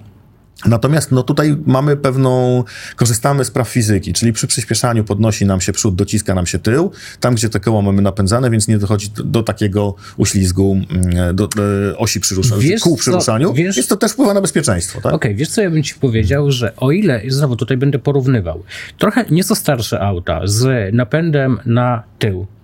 Natomiast 0.65 1.11
no 1.11 1.23
tutaj 1.23 1.55
mamy 1.65 1.97
pewną, 1.97 2.63
korzystamy 2.95 3.45
z 3.45 3.51
praw 3.51 3.69
fizyki, 3.69 4.13
czyli 4.13 4.33
przy 4.33 4.47
przyspieszaniu 4.47 5.03
podnosi 5.03 5.45
nam 5.45 5.61
się 5.61 5.73
przód, 5.73 5.95
dociska 5.95 6.35
nam 6.35 6.45
się 6.45 6.59
tył, 6.59 6.91
tam 7.19 7.35
gdzie 7.35 7.49
te 7.49 7.59
koła 7.59 7.81
mamy 7.81 8.01
napędzane, 8.01 8.49
więc 8.49 8.67
nie 8.67 8.77
dochodzi 8.77 9.09
do, 9.09 9.23
do 9.23 9.43
takiego 9.43 9.95
uślizgu 10.17 10.77
mm, 10.89 11.35
do, 11.35 11.47
do 11.47 11.63
osi 11.97 12.19
przyruszania, 12.19 12.61
Wiesz 12.61 12.81
kół 12.81 12.97
przy 12.97 13.11
ruszaniu, 13.11 13.53
wiesz- 13.53 13.75
więc 13.75 13.87
to 13.87 13.97
też 13.97 14.11
wpływa 14.11 14.33
na 14.33 14.41
bezpieczeństwo, 14.41 15.01
tak? 15.01 15.13
Okej, 15.13 15.35
wiesz 15.35 15.49
co 15.49 15.61
ja 15.61 15.69
bym 15.69 15.83
ci 15.83 15.95
powiedział, 15.95 16.51
że 16.51 16.75
o 16.75 16.91
ile, 16.91 17.21
znowu 17.27 17.55
tutaj 17.55 17.77
będę 17.77 17.99
porównywał, 17.99 18.63
trochę 18.97 19.25
nieco 19.31 19.55
starsze 19.55 19.99
auta 20.01 20.41
z 20.43 20.93
napędem 20.93 21.59
na 21.65 22.03
tył, 22.19 22.41
e, 22.41 22.54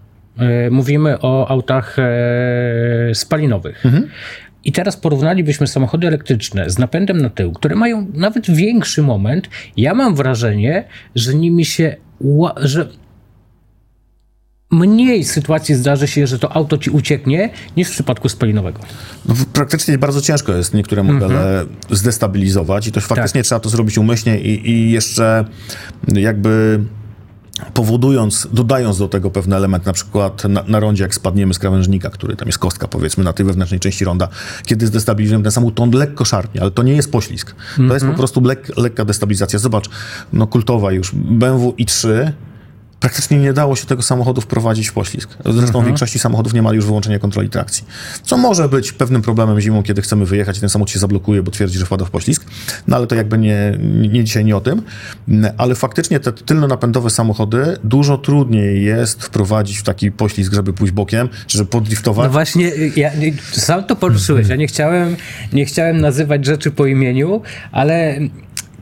mówimy 0.71 1.19
o 1.19 1.47
autach 1.49 1.99
e, 1.99 3.15
spalinowych. 3.15 3.83
I 4.63 4.71
teraz 4.71 4.97
porównalibyśmy 4.97 5.67
samochody 5.67 6.07
elektryczne 6.07 6.69
z 6.69 6.79
napędem 6.79 7.21
na 7.21 7.29
tył, 7.29 7.51
które 7.51 7.75
mają 7.75 8.07
nawet 8.13 8.51
większy 8.51 9.01
moment. 9.01 9.49
Ja 9.77 9.93
mam 9.93 10.15
wrażenie, 10.15 10.83
że 11.15 11.33
nimi 11.33 11.65
się, 11.65 11.95
że 12.57 12.87
mniej 14.71 15.23
sytuacji 15.23 15.75
zdarzy 15.75 16.07
się, 16.07 16.27
że 16.27 16.39
to 16.39 16.55
auto 16.55 16.77
ci 16.77 16.89
ucieknie, 16.89 17.49
niż 17.77 17.87
w 17.87 17.91
przypadku 17.91 18.29
spalinowego. 18.29 18.79
No, 19.25 19.35
praktycznie 19.53 19.97
bardzo 19.97 20.21
ciężko 20.21 20.53
jest 20.53 20.73
niektóre 20.73 21.03
modele 21.03 21.65
zdestabilizować 21.89 22.87
i 22.87 22.91
to 22.91 23.01
faktycznie 23.01 23.43
trzeba 23.43 23.59
to 23.59 23.69
zrobić 23.69 23.97
umyślnie 23.97 24.39
i, 24.39 24.69
i 24.71 24.91
jeszcze 24.91 25.45
jakby 26.07 26.79
powodując, 27.73 28.47
dodając 28.53 28.97
do 28.97 29.07
tego 29.07 29.31
pewne 29.31 29.55
elementy, 29.55 29.87
na 29.87 29.93
przykład 29.93 30.43
na, 30.43 30.63
na 30.67 30.79
rondzie, 30.79 31.03
jak 31.03 31.15
spadniemy 31.15 31.53
z 31.53 31.59
krawężnika, 31.59 32.09
który 32.09 32.35
tam 32.35 32.47
jest 32.47 32.59
kostka, 32.59 32.87
powiedzmy, 32.87 33.23
na 33.23 33.33
tej 33.33 33.45
wewnętrznej 33.45 33.79
części 33.79 34.05
ronda, 34.05 34.27
kiedy 34.65 34.87
zdestabilizujemy 34.87 35.43
ten 35.43 35.51
samochód, 35.51 35.75
to 35.75 35.83
on 35.83 35.91
lekko 35.91 36.25
szarpnie, 36.25 36.61
ale 36.61 36.71
to 36.71 36.83
nie 36.83 36.93
jest 36.93 37.11
poślizg. 37.11 37.55
To 37.87 37.93
jest 37.93 38.05
po 38.05 38.13
prostu 38.13 38.41
lek, 38.41 38.77
lekka 38.77 39.05
destabilizacja. 39.05 39.59
Zobacz, 39.59 39.89
no 40.33 40.47
kultowa 40.47 40.91
już, 40.91 41.11
BMW 41.15 41.71
i3, 41.71 42.31
praktycznie 43.01 43.37
nie 43.37 43.53
dało 43.53 43.75
się 43.75 43.85
tego 43.85 44.01
samochodu 44.01 44.41
wprowadzić 44.41 44.89
w 44.89 44.93
poślizg. 44.93 45.29
Zresztą 45.45 45.81
w 45.81 45.85
większości 45.85 46.19
samochodów 46.19 46.53
nie 46.53 46.61
ma 46.61 46.73
już 46.73 46.85
wyłączenia 46.85 47.19
kontroli 47.19 47.49
trakcji. 47.49 47.85
Co 48.23 48.37
może 48.37 48.69
być 48.69 48.91
pewnym 48.91 49.21
problemem 49.21 49.61
zimą, 49.61 49.83
kiedy 49.83 50.01
chcemy 50.01 50.25
wyjechać 50.25 50.57
i 50.57 50.59
ten 50.59 50.69
samochód 50.69 50.91
się 50.91 50.99
zablokuje, 50.99 51.43
bo 51.43 51.51
twierdzi, 51.51 51.79
że 51.79 51.85
wpada 51.85 52.05
w 52.05 52.09
poślizg. 52.09 52.45
No 52.87 52.95
ale 52.95 53.07
to 53.07 53.15
jakby 53.15 53.37
nie, 53.37 53.77
nie 54.11 54.23
dzisiaj 54.23 54.45
nie 54.45 54.57
o 54.57 54.61
tym. 54.61 54.81
Ale 55.57 55.75
faktycznie 55.75 56.19
te 56.19 56.31
tylno-napędowe 56.31 57.09
samochody 57.09 57.77
dużo 57.83 58.17
trudniej 58.17 58.83
jest 58.83 59.23
wprowadzić 59.23 59.77
w 59.77 59.83
taki 59.83 60.11
poślizg, 60.11 60.53
żeby 60.53 60.73
pójść 60.73 60.93
bokiem, 60.93 61.29
czy 61.47 61.57
żeby 61.57 61.69
podriftować. 61.69 62.25
No 62.25 62.31
właśnie, 62.31 62.71
ja, 62.95 63.11
sam 63.51 63.83
to 63.83 63.95
poruszyłeś. 63.95 64.47
Ja 64.47 64.55
nie 64.55 64.67
chciałem, 64.67 65.15
nie 65.53 65.65
chciałem 65.65 66.01
nazywać 66.01 66.45
rzeczy 66.45 66.71
po 66.71 66.85
imieniu, 66.85 67.41
ale 67.71 68.19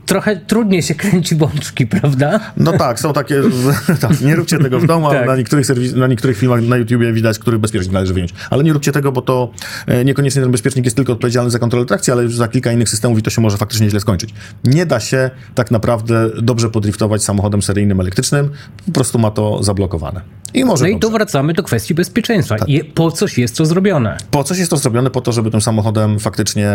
trochę 0.09 0.35
trudniej 0.35 0.83
się 0.83 0.95
kręci 0.95 1.35
bączki, 1.35 1.87
prawda? 1.97 2.39
No 2.57 2.71
tak, 2.71 2.99
są 2.99 3.13
takie. 3.13 3.41
tak, 4.01 4.21
nie 4.21 4.35
róbcie 4.35 4.57
tego 4.57 4.79
w 4.79 4.85
domu, 4.85 5.07
ale 5.07 5.19
Tak. 5.19 5.27
na 5.27 5.35
niektórych, 5.35 5.65
serwis, 5.65 5.93
na 5.93 6.07
niektórych 6.07 6.37
filmach 6.37 6.61
na 6.61 6.77
YouTubie 6.77 7.13
widać, 7.13 7.39
który 7.39 7.59
bezpiecznik 7.59 7.93
należy 7.93 8.13
wyjąć. 8.13 8.33
Ale 8.49 8.63
nie 8.63 8.73
róbcie 8.73 8.91
tego, 8.91 9.11
bo 9.11 9.21
to 9.21 9.51
e, 9.87 10.05
niekoniecznie 10.05 10.41
ten 10.41 10.51
bezpiecznik 10.51 10.85
jest 10.85 10.97
tylko 10.97 11.13
odpowiedzialny 11.13 11.51
za 11.51 11.59
kontrolę 11.59 11.85
trakcji, 11.85 12.13
ale 12.13 12.23
już 12.23 12.35
za 12.35 12.47
kilka 12.47 12.71
innych 12.71 12.89
systemów 12.89 13.19
i 13.19 13.21
to 13.21 13.29
się 13.29 13.41
może 13.41 13.57
faktycznie 13.57 13.89
źle 13.89 13.99
skończyć. 13.99 14.33
Nie 14.63 14.85
da 14.85 14.99
się 14.99 15.29
tak 15.55 15.71
naprawdę 15.71 16.29
dobrze 16.41 16.69
podriftować 16.69 17.23
samochodem 17.23 17.61
seryjnym 17.61 17.99
elektrycznym, 17.99 18.49
po 18.85 18.91
prostu 18.91 19.19
ma 19.19 19.31
to 19.31 19.63
zablokowane. 19.63 20.21
I 20.53 20.65
może 20.65 20.85
No 20.85 20.91
i 20.91 20.99
tu 20.99 21.11
wracamy 21.11 21.53
do 21.53 21.63
kwestii 21.63 21.93
bezpieczeństwa. 21.93 22.55
I 22.67 22.83
po 22.83 23.11
coś 23.11 23.37
jest 23.37 23.57
to 23.57 23.65
zrobione. 23.65 24.17
Po 24.31 24.43
coś 24.43 24.57
jest 24.57 24.71
to 24.71 24.77
zrobione? 24.77 25.09
Po 25.09 25.21
to, 25.21 25.31
żeby 25.31 25.51
tym 25.51 25.61
samochodem 25.61 26.19
faktycznie 26.19 26.69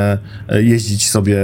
e, 0.48 0.62
jeździć 0.62 1.10
sobie 1.10 1.38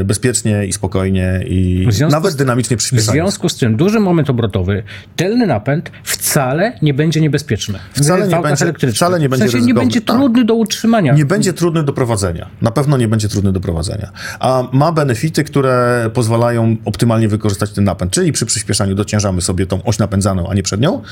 e, 0.00 0.04
bezpiecznie 0.04 0.66
i 0.66 0.72
spokojnie 0.72 1.21
i 1.48 1.86
W 1.88 1.92
związku 1.92 2.16
nawet 2.20 2.34
dynamicznie 2.36 2.76
W 2.76 2.78
przyspieszając. 2.78 3.12
związku 3.12 3.48
z 3.48 3.56
tym 3.56 3.76
duży 3.76 4.00
moment 4.00 4.30
obrotowy, 4.30 4.82
tylny 5.16 5.46
napęd 5.46 5.90
wcale 6.04 6.72
nie 6.82 6.94
będzie 6.94 7.20
niebezpieczny. 7.20 7.78
Wcale 7.92 8.26
w 8.26 8.28
nie 8.28 8.40
będzie- 8.40 8.72
wcale 8.92 9.20
nie 9.20 9.28
w 9.28 9.30
będzie 9.30 9.48
sensie 9.48 9.66
nie 9.66 9.74
będzie 9.74 10.00
Tak. 10.00 10.16
trudny 10.16 10.44
do 10.44 10.54
utrzymania. 10.54 11.12
Nie 11.12 11.24
będzie 11.24 11.52
trudny 11.52 11.82
do 11.82 11.92
prowadzenia. 11.92 12.48
Na 12.62 12.70
pewno 12.70 12.96
nie 12.96 13.08
będzie 13.08 13.28
trudny 13.28 13.52
do 13.52 13.60
prowadzenia. 13.60 14.10
A 14.40 14.62
ma 14.72 14.92
benefity, 14.92 15.44
które 15.44 16.10
pozwalają 16.14 16.76
optymalnie 16.84 17.28
wykorzystać 17.28 17.70
ten 17.72 17.84
napęd. 17.84 18.12
Czyli 18.12 18.32
przy 18.32 18.46
przyspieszaniu 18.46 18.94
dociężamy 18.94 19.40
sobie 19.40 19.66
tą 19.66 19.82
oś 19.84 19.98
napędzaną, 19.98 20.48
a 20.50 20.54
nie 20.54 20.62
przednią. 20.62 21.02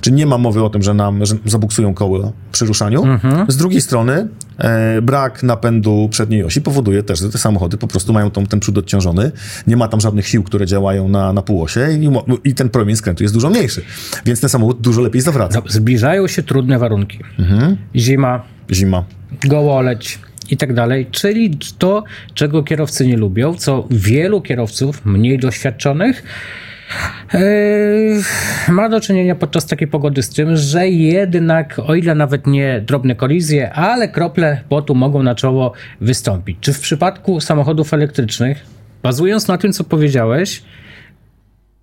Czyli 0.00 0.16
nie 0.16 0.26
ma 0.26 0.38
mowy 0.38 0.62
o 0.64 0.70
tym, 0.70 0.82
że 0.82 0.94
nam 0.94 1.26
że 1.26 1.34
zabuksują 1.44 1.94
koło 1.94 2.32
przy 2.52 2.64
ruszaniu. 2.66 3.04
Z 3.48 3.56
drugiej 3.56 3.80
strony 3.80 4.28
brak 5.02 5.42
napędu 5.42 6.08
przedniej 6.10 6.44
osi 6.44 6.60
powoduje 6.60 7.02
też, 7.02 7.18
że 7.18 7.30
te 7.30 7.38
samochody 7.38 7.76
po 7.76 7.86
prostu 7.86 8.12
mają 8.12 8.30
tą, 8.30 8.46
ten 8.46 8.60
przód 8.60 8.78
odciążony. 8.78 9.32
Nie 9.66 9.76
ma 9.76 9.88
tam 9.88 10.00
żadnych 10.00 10.28
sił, 10.28 10.42
które 10.42 10.66
działają 10.66 11.08
na, 11.08 11.32
na 11.32 11.42
półosie 11.42 11.88
i, 12.00 12.10
i 12.48 12.54
ten 12.54 12.68
promień 12.68 12.96
skrętu 12.96 13.22
jest 13.22 13.34
dużo 13.34 13.50
mniejszy. 13.50 13.82
Więc 14.24 14.40
ten 14.40 14.50
samochód 14.50 14.80
dużo 14.80 15.00
lepiej 15.00 15.22
zawraca. 15.22 15.62
Zbliżają 15.68 16.26
się 16.26 16.42
trudne 16.42 16.78
warunki. 16.78 17.18
Mhm. 17.38 17.76
Zima, 17.96 18.42
Zima. 18.72 19.04
gołoleć 19.44 20.18
i 20.50 20.56
tak 20.56 20.74
dalej, 20.74 21.06
czyli 21.10 21.58
to, 21.78 22.04
czego 22.34 22.62
kierowcy 22.62 23.06
nie 23.06 23.16
lubią, 23.16 23.54
co 23.54 23.86
wielu 23.90 24.42
kierowców 24.42 25.04
mniej 25.04 25.38
doświadczonych 25.38 26.22
ma 28.68 28.88
do 28.88 29.00
czynienia 29.00 29.34
podczas 29.34 29.66
takiej 29.66 29.88
pogody 29.88 30.22
z 30.22 30.30
tym, 30.30 30.56
że 30.56 30.88
jednak, 30.88 31.80
o 31.86 31.94
ile 31.94 32.14
nawet 32.14 32.46
nie 32.46 32.80
drobne 32.80 33.14
kolizje, 33.14 33.72
ale 33.72 34.08
krople 34.08 34.60
potu 34.68 34.94
mogą 34.94 35.22
na 35.22 35.34
czoło 35.34 35.72
wystąpić. 36.00 36.58
Czy 36.60 36.72
w 36.72 36.80
przypadku 36.80 37.40
samochodów 37.40 37.94
elektrycznych, 37.94 38.66
bazując 39.02 39.48
na 39.48 39.58
tym, 39.58 39.72
co 39.72 39.84
powiedziałeś, 39.84 40.62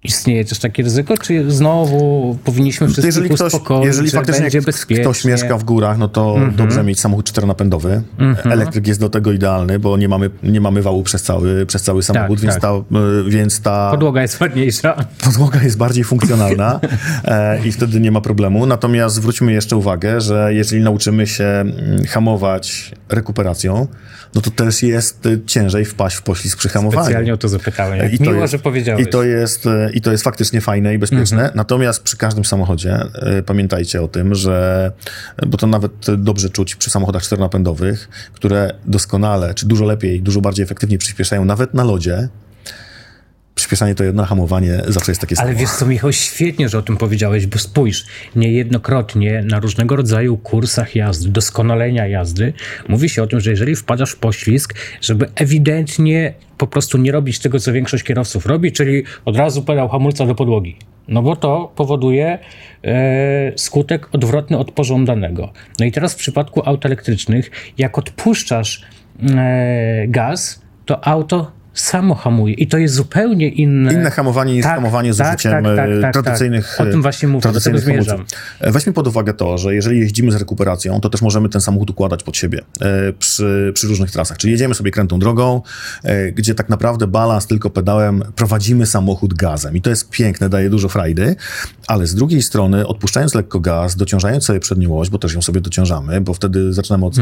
istnieje 0.03 0.45
też 0.45 0.59
takie 0.59 0.83
ryzyko, 0.83 1.17
czy 1.17 1.51
znowu 1.51 2.37
powinniśmy 2.43 2.87
wszystkich 2.87 3.05
Jeżeli 3.05 3.29
ktoś, 3.29 3.53
uspokoić, 3.53 3.85
jeżeli 3.85 4.09
że 4.09 4.17
faktycznie 4.17 4.61
ktoś 5.01 5.25
mieszka 5.25 5.57
w 5.57 5.63
górach, 5.63 5.97
no 5.97 6.07
to 6.07 6.33
Mhm. 6.35 6.55
dobrze 6.55 6.83
mieć 6.83 6.99
samochód 6.99 7.25
czteronapędowy. 7.25 8.01
Elektryk 8.45 8.87
jest 8.87 8.99
do 8.99 9.09
tego 9.09 9.31
idealny, 9.31 9.79
bo 9.79 9.97
nie 9.97 10.07
mamy, 10.07 10.29
nie 10.43 10.61
mamy 10.61 10.81
wału 10.81 11.03
przez 11.03 11.23
cały, 11.23 11.65
przez 11.65 11.83
cały 11.83 12.03
samochód, 12.03 12.39
więc, 12.39 12.53
tak. 12.53 12.61
Ta, 12.61 12.97
y, 13.27 13.29
więc 13.29 13.61
ta 13.61 13.91
Podłoga 13.91 14.21
jest 14.21 14.41
ładniejsza. 14.41 15.05
podłoga 15.23 15.63
jest 15.63 15.77
bardziej 15.77 16.03
funkcjonalna 16.03 16.79
e, 17.25 17.65
i 17.67 17.71
wtedy 17.71 17.99
nie 17.99 18.11
ma 18.11 18.21
problemu. 18.21 18.65
Natomiast 18.65 19.15
zwróćmy 19.15 19.53
jeszcze 19.53 19.75
uwagę, 19.77 20.21
że 20.21 20.53
jeżeli 20.53 20.81
nauczymy 20.83 21.27
się 21.27 21.43
mm, 21.45 22.05
hamować 22.07 22.91
rekuperacją, 23.09 23.87
no 24.35 24.41
to 24.41 24.51
też 24.51 24.83
jest 24.83 25.25
y, 25.25 25.41
ciężej 25.45 25.85
wpaść 25.85 26.15
w 26.15 26.21
poślizg 26.21 26.57
przy 26.57 26.69
hamowaniu. 26.69 27.03
Specjalnie 27.03 27.33
o 27.33 27.37
to 27.37 27.47
zapytałem. 27.49 28.11
I 28.11 28.17
to 28.17 28.23
Miło, 28.23 28.41
jest, 28.41 28.51
że 28.51 28.59
powiedziałeś. 28.59 29.05
I 29.07 29.09
to, 29.09 29.23
jest, 29.23 29.65
e, 29.65 29.89
I 29.93 30.01
to 30.01 30.11
jest 30.11 30.23
faktycznie 30.23 30.61
fajne 30.61 30.93
i 30.93 30.97
bezpieczne. 30.97 31.37
Mhm. 31.37 31.51
Natomiast 31.55 32.03
przy 32.03 32.17
każdym 32.17 32.45
samochodzie 32.45 32.99
e, 33.13 33.43
pamiętajcie 33.43 34.01
o 34.01 34.07
tym, 34.07 34.35
że, 34.35 34.91
bo 35.47 35.57
to 35.57 35.67
nawet 35.67 35.91
dobrze 36.17 36.49
czuć 36.49 36.75
przy 36.75 36.89
samochodach 36.89 37.23
czteronapędowych, 37.23 38.09
które 38.33 38.73
doskonale, 38.85 39.53
czy 39.53 39.65
dużo 39.65 39.85
lepiej, 39.85 40.21
dużo 40.21 40.41
bardziej 40.41 40.63
efektywnie 40.63 40.97
przyspieszają, 40.97 41.45
nawet 41.45 41.73
na 41.73 41.83
lodzie. 41.83 42.29
Przyspieszanie 43.55 43.95
to 43.95 44.03
jedno, 44.03 44.25
hamowanie 44.25 44.81
zawsze 44.87 45.11
jest 45.11 45.21
takie 45.21 45.35
samo. 45.35 45.47
Ale 45.47 45.57
wiesz 45.57 45.69
co, 45.69 45.85
Michał, 45.85 46.11
świetnie, 46.11 46.69
że 46.69 46.77
o 46.77 46.81
tym 46.81 46.97
powiedziałeś, 46.97 47.47
bo 47.47 47.59
spójrz, 47.59 48.05
niejednokrotnie 48.35 49.43
na 49.45 49.59
różnego 49.59 49.95
rodzaju 49.95 50.37
kursach 50.37 50.95
jazdy, 50.95 51.29
doskonalenia 51.29 52.07
jazdy, 52.07 52.53
mówi 52.87 53.09
się 53.09 53.23
o 53.23 53.27
tym, 53.27 53.39
że 53.39 53.49
jeżeli 53.49 53.75
wpadasz 53.75 54.11
w 54.11 54.17
poślizg, 54.17 54.75
żeby 55.01 55.29
ewidentnie 55.35 56.33
po 56.57 56.67
prostu 56.67 56.97
nie 56.97 57.11
robić 57.11 57.39
tego, 57.39 57.59
co 57.59 57.73
większość 57.73 58.03
kierowców 58.03 58.45
robi, 58.45 58.71
czyli 58.71 59.03
od 59.25 59.37
razu 59.37 59.63
pedał 59.63 59.89
hamulca 59.89 60.25
do 60.25 60.35
podłogi. 60.35 60.77
No 61.07 61.21
bo 61.21 61.35
to 61.35 61.71
powoduje 61.75 62.39
e, 62.83 63.51
skutek 63.55 64.09
odwrotny 64.11 64.57
od 64.57 64.71
pożądanego. 64.71 65.53
No 65.79 65.85
i 65.85 65.91
teraz 65.91 66.13
w 66.13 66.17
przypadku 66.17 66.61
aut 66.65 66.85
elektrycznych, 66.85 67.51
jak 67.77 67.97
odpuszczasz 67.97 68.85
e, 69.35 70.07
gaz, 70.07 70.61
to 70.85 71.07
auto 71.07 71.51
samo 71.73 72.15
hamuje 72.15 72.53
i 72.53 72.67
to 72.67 72.77
jest 72.77 72.95
zupełnie 72.95 73.49
inne. 73.49 73.93
Inne 73.93 74.11
hamowanie 74.11 74.53
niż 74.53 74.63
Tak, 74.63 74.75
hamowanie 74.75 75.13
z 75.13 75.17
tak, 75.17 75.27
użyciem 75.27 75.51
tak, 75.51 75.63
tak, 75.63 75.89
e, 75.89 76.01
tak, 76.01 76.13
tradycyjnych 76.13 76.75
tak. 76.77 76.87
O 76.87 76.91
tym 76.91 77.01
właśnie 77.01 77.27
mówię, 77.27 77.39
do 77.39 77.41
tradycyjnych 77.41 77.85
tego 77.85 78.03
zmierzam. 78.03 78.25
E, 78.59 78.71
Weźmy 78.71 78.93
pod 78.93 79.07
uwagę 79.07 79.33
to, 79.33 79.57
że 79.57 79.75
jeżeli 79.75 79.99
jeździmy 79.99 80.31
z 80.31 80.35
rekuperacją, 80.35 81.01
to 81.01 81.09
też 81.09 81.21
możemy 81.21 81.49
ten 81.49 81.61
samochód 81.61 81.89
układać 81.89 82.23
pod 82.23 82.37
siebie 82.37 82.61
e, 82.81 83.13
przy, 83.13 83.71
przy 83.73 83.87
różnych 83.87 84.11
trasach. 84.11 84.37
Czyli 84.37 84.51
jedziemy 84.51 84.75
sobie 84.75 84.91
krętą 84.91 85.19
drogą, 85.19 85.61
gdzie 86.33 86.55
tak 86.55 86.69
naprawdę 86.69 87.07
balans 87.07 87.47
tylko 87.47 87.69
pedałem, 87.69 88.23
prowadzimy 88.35 88.85
samochód 88.85 89.33
gazem. 89.33 89.75
I 89.75 89.81
to 89.81 89.89
jest 89.89 90.09
piękne, 90.09 90.49
daje 90.49 90.69
dużo 90.69 90.89
frajdy, 90.89 91.35
ale 91.87 92.07
z 92.07 92.15
drugiej 92.15 92.41
strony, 92.41 92.87
odpuszczając 92.87 93.35
lekko 93.35 93.59
gaz, 93.59 93.95
dociążając 93.95 94.45
sobie 94.45 94.59
przednią 94.59 94.99
oś, 94.99 95.09
bo 95.09 95.17
też 95.17 95.33
ją 95.33 95.41
sobie 95.41 95.61
dociążamy, 95.61 96.21
bo 96.21 96.33
wtedy 96.33 96.73
zaczynamy 96.73 97.05
od, 97.05 97.15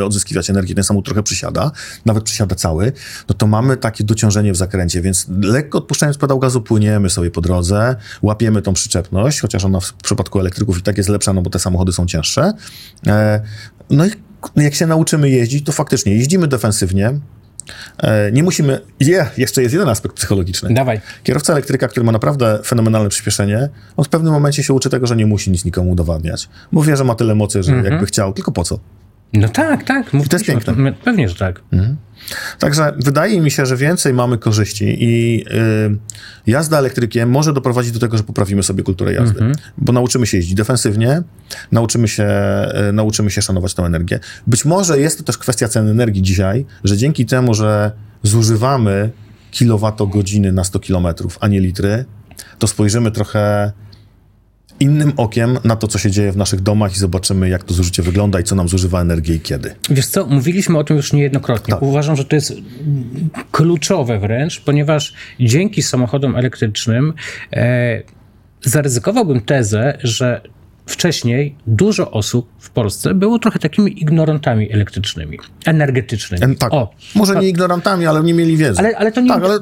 e, 0.00 0.04
odzyskiwać 0.04 0.50
energię, 0.50 0.74
ten 0.74 0.84
samochód 0.84 1.04
trochę 1.04 1.22
przysiada, 1.22 1.70
nawet 2.06 2.24
przysiada 2.24 2.54
cały, 2.54 2.92
no 3.28 3.34
to 3.34 3.46
mamy 3.46 3.76
takie 3.76 4.04
dociążenie 4.04 4.52
w 4.52 4.56
zakręcie, 4.56 5.00
więc 5.00 5.26
lekko 5.42 5.78
odpuszczając 5.78 6.18
pedał 6.18 6.38
gazu 6.38 6.60
płyniemy 6.60 7.10
sobie 7.10 7.30
po 7.30 7.40
drodze, 7.40 7.96
łapiemy 8.22 8.62
tą 8.62 8.72
przyczepność, 8.72 9.40
chociaż 9.40 9.64
ona 9.64 9.80
w 9.80 9.92
przypadku 9.92 10.40
elektryków 10.40 10.78
i 10.78 10.82
tak 10.82 10.96
jest 10.96 11.08
lepsza, 11.08 11.32
no 11.32 11.42
bo 11.42 11.50
te 11.50 11.58
samochody 11.58 11.92
są 11.92 12.06
cięższe. 12.06 12.52
E, 13.06 13.40
No 13.90 14.06
i 14.06 14.10
jak 14.56 14.74
się 14.74 14.86
nauczymy 14.86 15.30
jeździć, 15.30 15.66
to 15.66 15.72
faktycznie 15.72 16.14
jeździmy 16.14 16.48
defensywnie, 16.48 17.20
nie 18.32 18.42
musimy. 18.42 18.80
Je, 19.00 19.26
jeszcze 19.36 19.62
jest 19.62 19.74
jeden 19.74 19.88
aspekt 19.88 20.16
psychologiczny. 20.16 20.74
Dawaj. 20.74 21.00
Kierowca 21.22 21.52
elektryka, 21.52 21.88
który 21.88 22.06
ma 22.06 22.12
naprawdę 22.12 22.58
fenomenalne 22.64 23.08
przyspieszenie, 23.08 23.68
on 23.96 24.04
w 24.04 24.08
pewnym 24.08 24.32
momencie 24.32 24.62
się 24.62 24.74
uczy 24.74 24.90
tego, 24.90 25.06
że 25.06 25.16
nie 25.16 25.26
musi 25.26 25.50
nic 25.50 25.64
nikomu 25.64 25.90
udowadniać. 25.90 26.48
Wie, 26.72 26.96
że 26.96 27.04
ma 27.04 27.14
tyle 27.14 27.34
mocy, 27.34 27.62
że 27.62 27.72
jakby 27.72 28.06
chciał, 28.06 28.32
tylko 28.32 28.52
po 28.52 28.64
co? 28.64 28.78
No 29.32 29.48
tak, 29.48 29.84
tak. 29.84 30.14
I 30.14 30.28
to 30.28 30.36
jest 30.36 30.46
piękne. 30.46 30.74
tym. 30.74 30.94
Pewnie, 31.04 31.28
że 31.28 31.34
tak. 31.34 31.60
Także 32.58 32.92
wydaje 32.98 33.40
mi 33.40 33.50
się, 33.50 33.66
że 33.66 33.76
więcej 33.76 34.14
mamy 34.14 34.38
korzyści 34.38 34.96
i 35.00 35.44
y, 35.46 35.96
jazda 36.46 36.78
elektrykiem 36.78 37.30
może 37.30 37.52
doprowadzić 37.52 37.92
do 37.92 38.00
tego, 38.00 38.16
że 38.16 38.22
poprawimy 38.22 38.62
sobie 38.62 38.82
kulturę 38.82 39.12
jazdy, 39.12 39.52
bo 39.78 39.92
nauczymy 39.92 40.26
się 40.26 40.36
jeździć 40.36 40.54
defensywnie, 40.54 41.22
nauczymy 41.72 42.08
się, 42.08 42.26
y, 42.88 42.92
nauczymy 42.92 43.30
się 43.30 43.42
szanować 43.42 43.74
tę 43.74 43.82
energię. 43.82 44.20
Być 44.46 44.64
może 44.64 45.00
jest 45.00 45.18
to 45.18 45.24
też 45.24 45.38
kwestia 45.38 45.68
ceny 45.68 45.90
energii 45.90 46.22
dzisiaj, 46.22 46.66
że 46.84 46.96
dzięki 46.96 47.26
temu, 47.26 47.54
że 47.54 47.92
zużywamy 48.22 49.10
kilowatogodziny 49.50 50.52
na 50.52 50.64
100 50.64 50.78
kilometrów, 50.78 51.38
a 51.40 51.48
nie 51.48 51.60
litry, 51.60 52.04
to 52.58 52.66
spojrzymy 52.66 53.10
trochę 53.10 53.72
innym 54.80 55.12
okiem 55.16 55.58
na 55.64 55.76
to, 55.76 55.88
co 55.88 55.98
się 55.98 56.10
dzieje 56.10 56.32
w 56.32 56.36
naszych 56.36 56.60
domach 56.60 56.92
i 56.92 56.98
zobaczymy, 56.98 57.48
jak 57.48 57.64
to 57.64 57.74
zużycie 57.74 58.02
wygląda 58.02 58.40
i 58.40 58.44
co 58.44 58.54
nam 58.54 58.68
zużywa 58.68 59.00
energię 59.00 59.34
i 59.34 59.40
kiedy. 59.40 59.74
Wiesz 59.90 60.06
co, 60.06 60.26
mówiliśmy 60.26 60.78
o 60.78 60.84
tym 60.84 60.96
już 60.96 61.12
niejednokrotnie. 61.12 61.74
Tak. 61.74 61.82
Uważam, 61.82 62.16
że 62.16 62.24
to 62.24 62.36
jest 62.36 62.52
kluczowe 63.52 64.18
wręcz, 64.18 64.60
ponieważ 64.60 65.14
dzięki 65.40 65.82
samochodom 65.82 66.36
elektrycznym 66.36 67.14
e, 67.52 68.02
zaryzykowałbym 68.62 69.40
tezę, 69.40 69.98
że 70.02 70.40
wcześniej 70.88 71.54
dużo 71.66 72.10
osób 72.10 72.48
w 72.58 72.70
Polsce 72.70 73.14
było 73.14 73.38
trochę 73.38 73.58
takimi 73.58 74.02
ignorantami 74.02 74.72
elektrycznymi, 74.72 75.38
energetycznymi. 75.66 76.44
Em, 76.44 76.56
Tak, 76.56 76.72
O, 76.72 76.90
może 77.14 77.36
nie 77.36 77.48
ignorantami, 77.48 78.06
ale 78.06 78.22
nie 78.22 78.34
mieli 78.34 78.56
wiedzy. 78.56 78.78
ale, 78.78 78.96
ale 78.96 79.12
to 79.12 79.20
nie. 79.20 79.28
Tak, 79.28 79.44
ale 79.44 79.58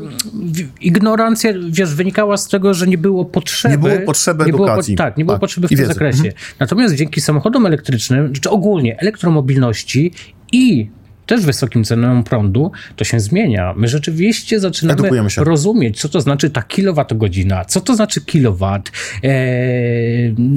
Ignorancja, 0.81 1.53
wiesz, 1.71 1.95
wynikała 1.95 2.37
z 2.37 2.49
tego, 2.49 2.75
że 2.75 2.87
nie 2.87 2.99
było 2.99 3.25
potrzeby. 3.25 3.75
Nie 3.75 3.79
było 3.79 4.07
potrzeby 4.07 4.45
nie 4.45 4.53
było 4.53 4.67
edukacji. 4.69 4.97
tak, 4.97 5.17
nie 5.17 5.25
było 5.25 5.35
Tak, 5.35 5.41
potrzeby 5.41 5.69
w 5.69 5.73
i 5.73 5.77
tym 5.77 5.87
wiedzy. 5.87 5.93
Mhm. 6.01 6.13
zakresie. 6.13 6.37
Natomiast 6.61 6.95
dzięki 6.95 7.21
samochodom 7.21 7.67
elektrycznym, 7.67 8.33
czy 8.33 8.51
ogólnie 8.51 9.01
elektromobilności 9.01 10.13
i 10.53 10.91
też 11.27 11.47
wysokim 11.47 11.85
cenom 11.85 12.25
prądu, 12.25 12.71
to 12.97 13.05
się 13.05 13.21
zmienia. 13.21 13.75
My 13.77 13.89
rzeczywiście 13.89 14.61
zaczynamy 14.61 15.11
rozumieć, 15.37 16.01
co 16.01 16.09
to 16.09 16.21
znaczy 16.21 16.51
ta 16.51 16.63
kilowatogodzina, 16.63 17.65
co 17.65 17.81
to 17.81 17.95
znaczy 17.95 18.21
kilowat, 18.21 18.93
e, 19.25 19.31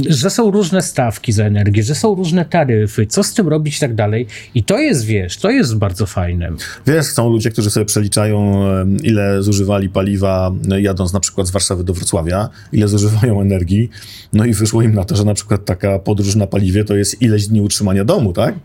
że 0.10 0.30
są 0.30 0.52
różne 0.52 0.82
stawki 0.82 1.32
za 1.32 1.46
energię, 1.46 1.84
że 1.84 1.96
są 1.96 2.16
różne 2.16 2.46
taryfy, 2.46 3.08
co 3.08 3.24
z 3.24 3.34
tym 3.34 3.48
robić 3.48 3.78
i 3.78 3.80
tak 3.80 3.96
dalej. 3.96 4.28
I 4.56 4.64
to 4.64 4.80
jest, 4.80 5.06
wiesz, 5.06 5.38
to 5.38 5.50
jest 5.50 5.78
bardzo 5.78 6.06
fajne. 6.06 6.50
Wiesz, 6.88 7.06
są 7.06 7.30
ludzie, 7.30 7.52
którzy 7.52 7.70
sobie 7.70 7.86
przeliczają, 7.86 8.64
ile 9.04 9.44
zużywali 9.44 9.90
paliwa 9.90 10.52
e, 10.72 10.82
jadąc 10.82 11.14
na 11.14 11.20
przykład 11.20 11.48
z 11.48 11.52
Warszawy 11.52 11.84
do 11.84 11.94
Wrocławia, 11.94 12.50
ile 12.72 12.88
zużywają 12.88 13.42
energii, 13.42 13.90
no 14.34 14.46
i 14.46 14.54
wyszło 14.54 14.82
im 14.82 14.94
na 14.94 15.06
to, 15.06 15.16
że 15.16 15.24
na 15.24 15.34
przykład 15.34 15.66
taka 15.66 16.00
podróż 16.00 16.36
na 16.36 16.48
paliwie 16.48 16.84
to 16.84 16.96
jest 16.96 17.22
ileś 17.22 17.48
dni 17.48 17.62
utrzymania 17.62 18.06
domu, 18.06 18.34
tak? 18.34 18.56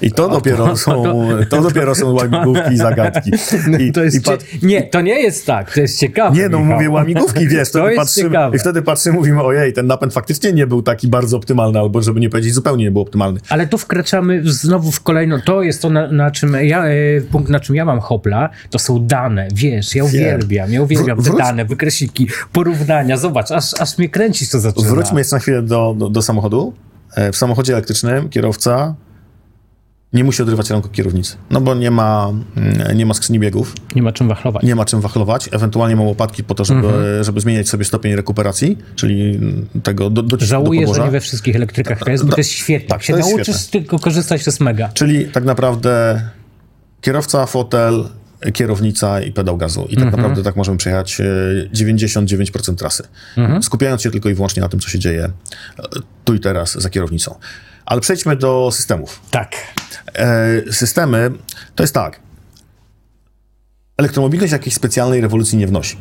I 0.00 0.12
to 0.12 0.28
dopiero 0.28 0.76
są, 0.76 1.02
to 1.50 1.62
dopiero 1.62 1.94
są 1.94 2.12
łamigłówki 2.12 2.72
i 2.72 2.76
zagadki. 2.76 3.30
I, 3.88 3.92
To 3.92 4.04
jest 4.04 4.24
pat- 4.24 4.44
Nie, 4.62 4.82
to 4.82 5.00
nie 5.00 5.20
jest 5.22 5.46
tak, 5.46 5.74
to 5.74 5.80
jest 5.80 5.98
ciekawe. 5.98 6.36
Nie, 6.36 6.48
no 6.48 6.58
Michał. 6.58 6.74
mówię 6.74 6.90
łamigłówki, 6.90 7.48
wiesz, 7.48 7.70
To 7.72 7.78
wtedy 7.78 7.86
jest 7.94 7.98
patrzymy, 7.98 8.28
ciekawe. 8.30 8.56
i 8.56 8.58
wtedy 8.58 8.82
patrzymy, 8.82 9.16
mówimy, 9.16 9.42
ojej, 9.42 9.72
ten 9.72 9.86
napęd 9.86 10.12
faktycznie 10.12 10.52
nie 10.52 10.66
był 10.66 10.82
taki 10.82 11.08
bardzo 11.08 11.36
optymalny, 11.36 11.78
albo 11.78 12.02
żeby 12.02 12.20
nie 12.20 12.30
powiedzieć, 12.30 12.54
zupełnie 12.54 12.84
nie 12.84 12.90
był 12.90 13.02
optymalny. 13.02 13.40
Ale 13.48 13.66
tu 13.66 13.78
wkraczamy 13.78 14.42
znowu 14.44 14.90
w 14.92 15.00
kolejną, 15.00 15.40
to 15.40 15.62
jest 15.62 15.82
to, 15.82 15.90
na, 15.90 16.12
na 16.12 16.30
czym 16.30 16.56
ja, 16.62 16.84
e, 16.86 17.20
punkt, 17.32 17.50
na 17.50 17.60
czym 17.60 17.76
ja 17.76 17.84
mam 17.84 18.00
hopla, 18.00 18.48
to 18.70 18.78
są 18.78 19.06
dane, 19.06 19.48
wiesz, 19.54 19.94
ja 19.94 20.04
uwielbiam, 20.04 20.72
ja 20.72 20.82
uwielbiam 20.82 21.18
Wró- 21.18 21.24
te 21.24 21.30
wróć- 21.30 21.38
dane, 21.38 21.64
wykresiki, 21.64 22.28
porównania, 22.52 23.16
zobacz, 23.16 23.50
aż, 23.50 23.80
aż 23.80 23.98
mnie 23.98 24.08
kręcić 24.08 24.50
to 24.50 24.60
zaczyna. 24.60 24.88
Wróćmy 24.88 25.20
jeszcze 25.20 25.36
na 25.36 25.40
chwilę 25.40 25.62
do, 25.62 25.94
do, 25.98 26.08
do 26.10 26.22
samochodu. 26.22 26.72
E, 27.16 27.32
W 27.32 27.36
samochodzie 27.36 27.72
elektrycznym 27.72 28.28
kierowca 28.28 28.94
nie 30.12 30.24
musi 30.24 30.42
odrywać 30.42 30.70
rąk 30.70 30.86
od 30.86 30.92
kierownicy, 30.92 31.36
no 31.50 31.60
bo 31.60 31.74
nie 31.74 31.90
ma, 31.90 32.32
mm, 32.56 32.96
nie 32.96 33.06
ma 33.06 33.14
skrzyni 33.14 33.38
biegów, 33.40 33.74
Nie 33.94 34.02
ma 34.02 34.12
czym 34.12 34.28
wachlować. 34.28 34.62
nie 34.62 34.74
ma 34.74 34.84
czym 34.84 35.00
wachlować, 35.00 35.48
ewentualnie 35.52 35.96
ma 35.96 36.02
łopatki 36.02 36.44
po 36.44 36.54
to, 36.54 36.64
żeby, 36.64 37.18
żeby 37.22 37.40
zmieniać 37.40 37.68
sobie 37.68 37.84
stopień 37.84 38.16
rekuperacji, 38.16 38.78
czyli 38.96 39.36
mm, 39.36 39.66
tego 39.82 40.10
do, 40.10 40.22
do, 40.22 40.36
Żałuję, 40.40 40.86
do 40.86 40.94
że 40.94 41.04
nie 41.04 41.10
we 41.10 41.20
wszystkich 41.20 41.56
elektrykach 41.56 41.98
to 41.98 42.10
jest, 42.10 42.24
bo 42.24 42.32
to 42.32 42.40
jest 42.40 42.50
świetnie. 42.50 42.88
tak, 42.88 42.96
Jak 42.98 43.02
się 43.02 43.12
to 43.12 43.16
jest 43.18 43.28
nauczysz 43.30 43.56
świetne. 43.56 43.80
tylko 43.80 43.98
korzystać, 43.98 44.44
to 44.44 44.50
jest 44.50 44.60
mega. 44.60 44.88
Czyli 44.88 45.24
tak 45.26 45.44
naprawdę 45.44 46.22
kierowca, 47.00 47.46
fotel, 47.46 48.04
kierownica 48.52 49.20
i 49.20 49.32
pedał 49.32 49.56
gazu. 49.56 49.80
I 49.90 49.94
tak 49.96 50.04
Mhm. 50.04 50.16
naprawdę 50.16 50.42
tak 50.42 50.56
możemy 50.56 50.78
przejechać 50.78 51.20
e, 51.20 51.24
99% 51.74 52.74
trasy. 52.74 53.02
Mhm. 53.36 53.62
Skupiając 53.62 54.02
się 54.02 54.10
tylko 54.10 54.28
i 54.28 54.34
wyłącznie 54.34 54.62
na 54.62 54.68
tym, 54.68 54.80
co 54.80 54.88
się 54.88 54.98
dzieje 54.98 55.24
e, 55.24 55.82
tu 56.24 56.34
i 56.34 56.40
teraz 56.40 56.74
za 56.74 56.90
kierownicą. 56.90 57.34
Ale 57.88 58.00
przejdźmy 58.00 58.36
do 58.36 58.70
systemów. 58.72 59.20
Tak. 59.30 59.56
E, 60.14 60.72
systemy 60.72 61.30
to 61.74 61.82
jest 61.82 61.94
tak. 61.94 62.20
Elektromobilność 63.96 64.52
jakiejś 64.52 64.74
specjalnej 64.74 65.20
rewolucji 65.20 65.58
nie 65.58 65.66
wnosi. 65.66 65.96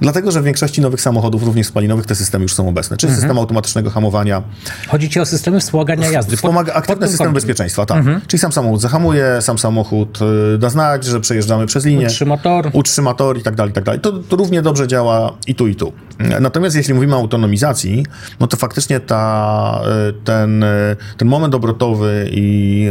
Dlatego, 0.00 0.30
że 0.30 0.40
w 0.40 0.44
większości 0.44 0.80
nowych 0.80 1.00
samochodów, 1.00 1.42
również 1.42 1.66
spalinowych, 1.66 2.06
te 2.06 2.14
systemy 2.14 2.42
już 2.42 2.54
są 2.54 2.68
obecne. 2.68 2.96
Czyli 2.96 3.14
system 3.14 3.38
automatycznego 3.38 3.90
hamowania, 3.90 4.42
Chodzi 4.88 5.10
ci 5.10 5.20
o 5.20 5.26
systemy 5.26 5.60
wspomagania 5.60 6.10
jazdy. 6.10 6.36
Wspomaga 6.36 6.72
pod 6.72 6.78
aktywny 6.78 7.00
tym 7.00 7.08
system 7.08 7.24
kątem. 7.24 7.34
bezpieczeństwa, 7.34 7.86
tak. 7.86 8.04
Czyli 8.26 8.38
sam 8.38 8.52
samochód 8.52 8.80
zahamuje, 8.80 9.42
sam 9.42 9.58
samochód 9.58 10.18
y, 10.54 10.58
da 10.58 10.70
znać, 10.70 11.04
że 11.04 11.20
przejeżdżamy 11.20 11.66
przez 11.66 11.84
linię. 11.84 12.06
Utrzyma 12.06 12.38
tor. 12.38 12.70
Utrzyma 12.72 13.14
tor 13.14 13.38
i 13.38 13.42
tak 13.42 13.54
dalej, 13.54 13.70
i 13.70 13.74
tak 13.74 13.84
dalej. 13.84 14.00
To, 14.00 14.12
to 14.12 14.36
równie 14.36 14.62
dobrze 14.62 14.88
działa 14.88 15.32
i 15.46 15.54
tu, 15.54 15.66
i 15.66 15.74
tu. 15.74 15.92
Natomiast 16.40 16.76
jeśli 16.76 16.94
mówimy 16.94 17.14
o 17.14 17.18
autonomizacji, 17.18 18.06
no 18.40 18.46
to 18.46 18.56
faktycznie 18.56 19.00
ta, 19.00 19.82
y, 20.10 20.12
ten, 20.24 20.62
y, 20.62 20.96
ten 21.16 21.28
moment 21.28 21.54
obrotowy 21.54 22.28
i, 22.30 22.88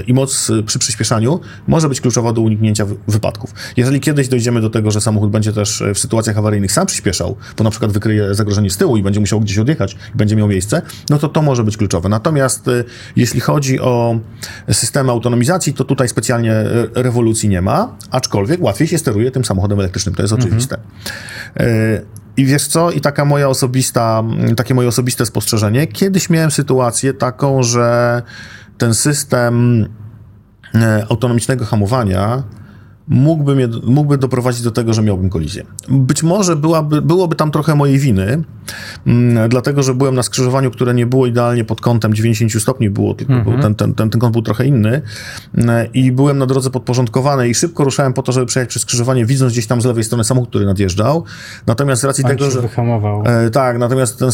y, 0.00 0.04
i 0.06 0.14
moc 0.14 0.52
przy 0.66 0.78
przyspieszaniu 0.78 1.40
może 1.66 1.88
być 1.88 2.00
kluczowa 2.00 2.32
do 2.32 2.40
uniknięcia 2.40 2.84
wy- 2.84 2.96
wypadków. 3.08 3.54
Jeżeli 3.76 4.00
kiedyś 4.00 4.28
dojdziemy 4.28 4.60
do 4.60 4.70
tego, 4.70 4.90
że 4.90 5.00
samochód 5.00 5.30
będzie 5.30 5.52
też 5.52 5.82
w 5.94 5.98
sytuacjach 5.98 6.38
awaryjnych 6.38 6.72
sam 6.72 6.86
przyspieszał, 6.86 7.36
bo 7.56 7.64
na 7.64 7.70
przykład 7.70 7.92
wykryje 7.92 8.34
zagrożenie 8.34 8.70
z 8.70 8.76
tyłu 8.76 8.96
i 8.96 9.02
będzie 9.02 9.20
musiał 9.20 9.40
gdzieś 9.40 9.58
odjechać 9.58 9.96
i 10.14 10.16
będzie 10.16 10.36
miał 10.36 10.48
miejsce, 10.48 10.82
no 11.10 11.18
to 11.18 11.28
to 11.28 11.42
może 11.42 11.64
być 11.64 11.76
kluczowe. 11.76 12.08
Natomiast 12.08 12.70
jeśli 13.16 13.40
chodzi 13.40 13.80
o 13.80 14.18
systemy 14.72 15.10
autonomizacji, 15.10 15.72
to 15.72 15.84
tutaj 15.84 16.08
specjalnie 16.08 16.54
rewolucji 16.94 17.48
nie 17.48 17.62
ma, 17.62 17.96
aczkolwiek 18.10 18.62
łatwiej 18.62 18.88
się 18.88 18.98
steruje 18.98 19.30
tym 19.30 19.44
samochodem 19.44 19.78
elektrycznym, 19.80 20.14
to 20.14 20.22
jest 20.22 20.34
oczywiste. 20.34 20.76
Y, 21.60 22.19
I 22.36 22.44
wiesz 22.44 22.66
co? 22.66 22.90
I 22.90 23.00
taka 23.00 23.24
moja 23.24 23.48
osobista, 23.48 24.22
takie 24.56 24.74
moje 24.74 24.88
osobiste 24.88 25.26
spostrzeżenie. 25.26 25.86
Kiedyś 25.86 26.30
miałem 26.30 26.50
sytuację 26.50 27.14
taką, 27.14 27.62
że 27.62 28.22
ten 28.78 28.94
system 28.94 29.86
e, 30.74 31.06
autonomicznego 31.10 31.64
hamowania 31.64 32.42
mógłby, 33.10 33.54
mnie, 33.54 33.68
mógłby 33.84 34.18
doprowadzić 34.18 34.62
do 34.62 34.70
tego, 34.70 34.94
że 34.94 35.02
miałbym 35.02 35.30
kolizję. 35.30 35.64
Być 35.88 36.22
może 36.22 36.56
byłaby, 36.56 37.02
byłoby 37.02 37.36
tam 37.36 37.50
trochę 37.50 37.74
mojej 37.74 37.98
winy, 37.98 38.42
mm, 39.06 39.48
dlatego, 39.48 39.82
że 39.82 39.94
byłem 39.94 40.14
na 40.14 40.22
skrzyżowaniu, 40.22 40.70
które 40.70 40.94
nie 40.94 41.06
było 41.06 41.26
idealnie 41.26 41.64
pod 41.64 41.80
kątem 41.80 42.14
90 42.14 42.62
stopni, 42.62 42.90
było, 42.90 43.14
tylko 43.14 43.32
był, 43.32 43.58
ten, 43.60 43.74
ten, 43.74 43.94
ten, 43.94 44.10
ten 44.10 44.20
kąt 44.20 44.32
był 44.32 44.42
trochę 44.42 44.66
inny 44.66 45.02
mm, 45.54 45.92
i 45.94 46.12
byłem 46.12 46.38
na 46.38 46.46
drodze 46.46 46.70
podporządkowanej 46.70 47.50
i 47.50 47.54
szybko 47.54 47.84
ruszałem 47.84 48.12
po 48.12 48.22
to, 48.22 48.32
żeby 48.32 48.46
przejechać 48.46 48.70
przez 48.70 48.82
skrzyżowanie, 48.82 49.26
widząc 49.26 49.52
gdzieś 49.52 49.66
tam 49.66 49.80
z 49.80 49.84
lewej 49.84 50.04
strony 50.04 50.24
samochód, 50.24 50.48
który 50.48 50.66
nadjeżdżał. 50.66 51.24
Natomiast 51.66 52.02
z 52.02 52.04
racji 52.04 52.24
Pan 52.24 52.32
tego, 52.32 52.50
że... 52.50 52.60
wyhamował. 52.60 53.22
E, 53.26 53.50
tak, 53.50 53.78
natomiast 53.78 54.18
ten, 54.18 54.30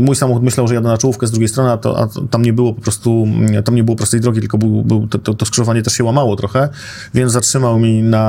mój 0.00 0.16
samochód 0.16 0.42
myślał, 0.42 0.68
że 0.68 0.74
jadę 0.74 0.88
na 0.88 0.98
czołówkę 0.98 1.26
z 1.26 1.30
drugiej 1.30 1.48
strony, 1.48 1.70
a, 1.70 1.76
to, 1.76 1.98
a 1.98 2.08
tam 2.30 2.42
nie 2.42 2.52
było 2.52 2.74
po 2.74 2.80
prostu, 2.80 3.24
mm, 3.26 3.62
tam 3.62 3.74
nie 3.74 3.84
było 3.84 3.96
prostej 3.96 4.20
drogi, 4.20 4.40
tylko 4.40 4.58
był, 4.58 4.84
był, 4.84 5.06
to, 5.08 5.18
to, 5.18 5.34
to 5.34 5.46
skrzyżowanie 5.46 5.82
też 5.82 5.92
się 5.92 6.04
łamało 6.04 6.36
trochę, 6.36 6.68
więc 7.14 7.32
zatrzymał 7.32 7.78
mi 7.78 8.02
na, 8.02 8.19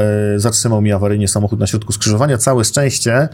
e, 0.00 0.38
zatrzymał 0.38 0.82
mi 0.82 0.92
awaryjnie 0.92 1.28
samochód 1.28 1.60
na 1.60 1.66
środku 1.66 1.92
skrzyżowania. 1.92 2.38
Całe 2.38 2.64
szczęście 2.64 3.28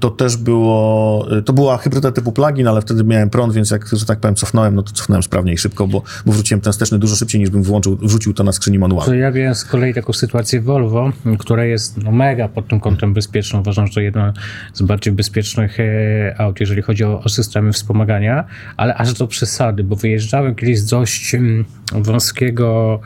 to 0.00 0.10
też 0.10 0.36
było, 0.36 1.26
to 1.44 1.52
była 1.52 1.78
hybryda 1.78 2.12
typu 2.12 2.32
plug-in, 2.32 2.68
ale 2.68 2.80
wtedy 2.80 3.04
miałem 3.04 3.30
prąd, 3.30 3.54
więc 3.54 3.70
jak, 3.70 3.88
że 3.92 4.06
tak 4.06 4.20
powiem, 4.20 4.34
cofnąłem, 4.34 4.74
no 4.74 4.82
to 4.82 4.92
cofnąłem 4.92 5.22
sprawnie 5.22 5.52
i 5.52 5.58
szybko, 5.58 5.86
bo, 5.86 6.02
bo 6.26 6.32
wróciłem 6.32 6.60
ten 6.60 6.72
wsteczny 6.72 6.98
dużo 6.98 7.16
szybciej, 7.16 7.40
niż 7.40 7.50
bym 7.50 7.62
włączył, 7.62 7.96
wrzucił 7.96 8.34
to 8.34 8.44
na 8.44 8.52
skrzyni 8.52 8.78
manualnej. 8.78 9.20
ja 9.20 9.30
miałem 9.30 9.54
z 9.54 9.64
kolei 9.64 9.94
taką 9.94 10.12
sytuację 10.12 10.60
Volvo, 10.60 11.12
która 11.38 11.64
jest 11.64 12.04
no, 12.04 12.12
mega 12.12 12.48
pod 12.48 12.68
tym 12.68 12.80
kątem 12.80 13.14
bezpieczną. 13.14 13.60
Uważam, 13.60 13.86
że 13.86 13.94
to 13.94 14.00
jedno 14.00 14.32
z 14.74 14.82
bardziej 14.82 15.12
bezpiecznych 15.12 15.80
e, 15.80 16.34
aut, 16.38 16.60
jeżeli 16.60 16.82
chodzi 16.82 17.04
o, 17.04 17.22
o 17.22 17.28
systemy 17.28 17.72
wspomagania, 17.72 18.44
ale 18.76 18.94
aż 18.94 19.12
do 19.12 19.26
przesady, 19.26 19.84
bo 19.84 19.96
wyjeżdżałem 19.96 20.54
kiedyś 20.54 20.78
z 20.78 20.86
dość 20.86 21.34
mm, 21.34 21.64
wąskiego, 21.92 23.00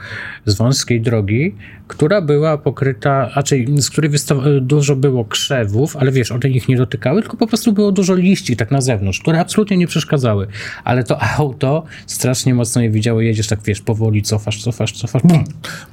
z 0.47 0.55
wąskiej 0.55 1.01
drogi, 1.01 1.55
która 1.91 2.21
była 2.21 2.59
pokryta, 2.59 3.31
raczej 3.37 3.67
z 3.79 3.91
której 3.91 4.11
dużo 4.61 4.97
było 4.97 5.25
krzewów, 5.25 5.97
ale 5.97 6.13
wiesz, 6.13 6.33
one 6.33 6.49
ich 6.49 6.69
nie 6.69 6.77
dotykały, 6.77 7.21
tylko 7.23 7.37
po 7.37 7.47
prostu 7.47 7.73
było 7.73 7.93
dużo 7.93 8.15
liści 8.15 8.57
tak 8.57 8.71
na 8.71 8.81
zewnątrz, 8.81 9.21
które 9.21 9.41
absolutnie 9.41 9.77
nie 9.77 9.87
przeszkadzały. 9.87 10.47
Ale 10.85 11.05
to 11.05 11.23
auto 11.39 11.85
strasznie 12.07 12.55
mocno 12.55 12.83
je 12.83 12.91
widziało, 12.91 13.21
jedziesz 13.21 13.47
tak, 13.47 13.59
wiesz, 13.67 13.81
powoli 13.81 14.23
cofasz, 14.23 14.63
cofasz, 14.65 14.93
cofasz, 14.93 15.23
bum, 15.23 15.45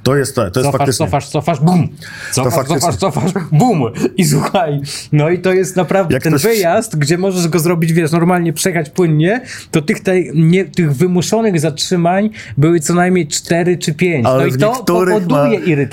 To 0.02 0.16
jest, 0.16 0.34
to 0.34 0.42
jest 0.44 0.54
cofasz, 0.54 0.72
faktycznie. 0.72 1.06
cofasz, 1.06 1.28
cofasz, 1.28 1.60
bum, 1.60 1.88
cofasz, 2.32 2.54
faktycznie. 2.54 2.80
cofasz, 2.80 2.96
cofasz, 2.96 3.32
bum 3.52 3.82
i 4.16 4.24
słuchaj, 4.24 4.80
no 5.12 5.30
i 5.30 5.38
to 5.38 5.52
jest 5.52 5.76
naprawdę 5.76 6.14
Jak 6.14 6.22
ten 6.22 6.32
ktoś- 6.32 6.42
wyjazd, 6.42 6.96
gdzie 6.98 7.18
możesz 7.18 7.48
go 7.48 7.58
zrobić, 7.58 7.92
wiesz, 7.92 8.12
normalnie 8.12 8.52
przejechać 8.52 8.90
płynnie, 8.90 9.40
to 9.70 9.82
tych, 9.82 10.00
tej, 10.00 10.30
nie, 10.34 10.64
tych 10.64 10.92
wymuszonych 10.96 11.60
zatrzymań 11.60 12.30
były 12.56 12.80
co 12.80 12.94
najmniej 12.94 13.26
4 13.28 13.78
czy 13.78 13.94
5. 13.94 14.26
Ale 14.26 14.46
no 14.46 14.54
i 14.56 14.58
to 14.58 14.84
powoduje 14.86 15.58
ma- 15.58 15.64
irytację. 15.64 15.87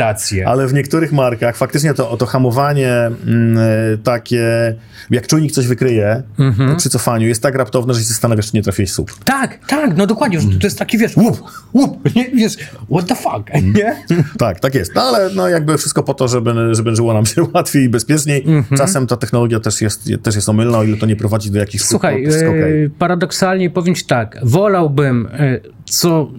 Ale 0.48 0.68
w 0.68 0.74
niektórych 0.74 1.12
markach 1.12 1.56
faktycznie 1.58 1.94
to, 1.94 2.18
to 2.18 2.26
hamowanie 2.26 2.92
mm, 3.28 3.58
e, 3.58 3.98
takie, 4.04 4.76
jak 5.10 5.28
czujnik 5.28 5.52
coś 5.52 5.68
wykryje 5.68 6.24
Mhm. 6.40 6.76
przy 6.78 6.90
cofaniu, 6.90 7.28
jest 7.28 7.42
tak 7.44 7.56
raptowne, 7.56 7.94
że 7.94 8.00
się 8.00 8.06
zastanawiasz, 8.06 8.46
czy 8.52 8.52
nie 8.58 8.64
trafiłeś 8.64 8.92
słup. 8.92 9.12
Tak, 9.24 9.60
tak, 9.68 9.98
no 9.98 10.08
dokładnie, 10.08 10.40
to 10.40 10.68
jest 10.68 10.80
taki, 10.80 10.98
wiesz, 10.98 11.18
łup, 11.18 11.42
łup, 11.74 12.16
nie, 12.16 12.30
wiesz, 12.30 12.54
what 12.92 13.08
the 13.08 13.16
fuck, 13.16 13.50
Mhm. 13.52 13.74
nie? 13.74 13.96
Tak, 14.38 14.60
tak 14.60 14.76
jest. 14.76 14.96
No 14.96 15.02
ale 15.02 15.30
no, 15.36 15.50
jakby 15.50 15.78
wszystko 15.78 16.04
po 16.04 16.14
to, 16.14 16.28
żeby, 16.28 16.76
żeby 16.76 16.96
żyło 16.96 17.14
nam 17.14 17.26
się 17.26 17.46
łatwiej 17.54 17.84
i 17.84 17.90
bezpieczniej. 17.90 18.44
Mhm. 18.48 18.78
Czasem 18.78 19.08
ta 19.08 19.18
technologia 19.18 19.60
też 19.60 19.82
jest, 19.82 20.10
też 20.24 20.36
jest 20.36 20.50
omylna, 20.50 20.78
o 20.78 20.84
ile 20.84 20.98
to 20.98 21.06
nie 21.06 21.16
prowadzi 21.16 21.52
do 21.52 21.60
jakichś 21.60 21.84
Słuchaj, 21.84 22.24
skutków, 22.32 22.42
e, 22.46 22.90
paradoksalnie 23.00 23.70
powiem 23.70 23.96
ci 23.96 24.06
tak, 24.06 24.38
wolałbym 24.44 25.28
e, 25.34 25.60
co, 25.86 26.32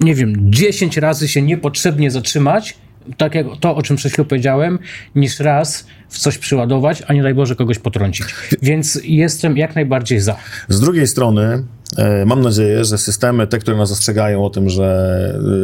nie 0.00 0.14
wiem, 0.14 0.34
10 0.52 0.96
razy 0.96 1.28
się 1.28 1.42
niepotrzebnie 1.42 2.10
zatrzymać, 2.10 2.76
tak 3.16 3.34
jak 3.34 3.46
to, 3.60 3.76
o 3.76 3.82
czym 3.82 3.96
przed 3.96 4.12
chwilą 4.12 4.28
powiedziałem, 4.28 4.78
niż 5.14 5.40
raz 5.40 5.86
w 6.08 6.18
coś 6.18 6.38
przyładować, 6.38 7.02
a 7.06 7.12
nie 7.12 7.22
daj 7.22 7.34
Boże 7.34 7.56
kogoś 7.56 7.78
potrącić. 7.78 8.26
Więc 8.62 9.00
jestem 9.04 9.56
jak 9.56 9.74
najbardziej 9.74 10.20
za. 10.20 10.36
Z 10.68 10.80
drugiej 10.80 11.06
strony, 11.06 11.64
mam 12.26 12.40
nadzieję, 12.40 12.84
że 12.84 12.98
systemy, 12.98 13.46
te, 13.46 13.58
które 13.58 13.76
nas 13.76 13.92
ostrzegają 13.92 14.44
o 14.44 14.50
tym, 14.50 14.70
że 14.70 14.84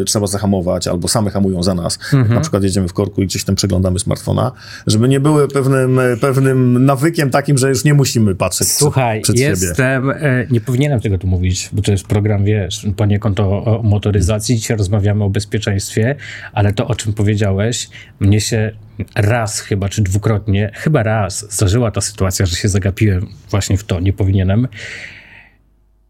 e, 0.01 0.05
trzeba 0.05 0.27
zahamować, 0.27 0.89
albo 0.89 1.09
same 1.09 1.31
hamują 1.31 1.63
za 1.63 1.75
nas, 1.75 1.99
Mhm. 2.13 2.35
na 2.35 2.41
przykład 2.41 2.63
jedziemy 2.63 2.89
w 2.89 2.93
korku 2.93 3.23
i 3.23 3.27
gdzieś 3.27 3.45
tam 3.45 3.55
przeglądamy 3.57 3.99
smartfona, 3.99 4.53
żeby 4.87 5.09
nie 5.09 5.21
były 5.21 5.49
pewnym, 5.49 5.99
e, 5.99 6.17
pewnym 6.17 6.85
nawykiem 6.85 7.31
takim, 7.31 7.59
że 7.59 7.69
już 7.69 7.85
nie 7.85 7.95
musimy 7.95 8.35
patrzeć 8.35 8.69
przed- 8.69 8.79
Słuchaj, 8.79 9.21
przed 9.21 9.37
siebie. 9.39 9.49
jestem, 9.51 10.11
e, 10.11 10.17
nie 10.51 10.61
powinienem 10.61 11.01
tego 11.01 11.19
tu 11.19 11.27
mówić, 11.27 11.69
bo 11.73 11.83
to 11.83 11.93
jest 11.93 12.07
program, 12.07 12.45
wiesz, 12.45 12.87
poniekąd 12.97 13.41
o, 13.41 13.65
o 13.65 13.83
motoryzacji, 13.83 14.57
dzisiaj 14.57 14.77
rozmawiamy 14.77 15.25
o 15.25 15.31
bezpieczeństwie, 15.31 16.17
ale 16.53 16.73
to, 16.73 16.89
o 16.89 16.95
czym 16.95 17.13
powiedziałeś, 17.13 17.89
mnie 18.21 18.41
się 18.41 18.73
raz 19.17 19.61
chyba, 19.61 19.89
czy 19.89 20.03
dwukrotnie, 20.03 20.71
chyba 20.75 21.03
raz 21.03 21.47
zdarzyła 21.55 21.91
ta 21.91 22.01
sytuacja, 22.01 22.47
że 22.47 22.57
się 22.57 22.69
zagapiłem 22.69 23.27
właśnie 23.51 23.77
w 23.77 23.85
to, 23.85 24.01
nie 24.01 24.13
powinienem. 24.13 24.69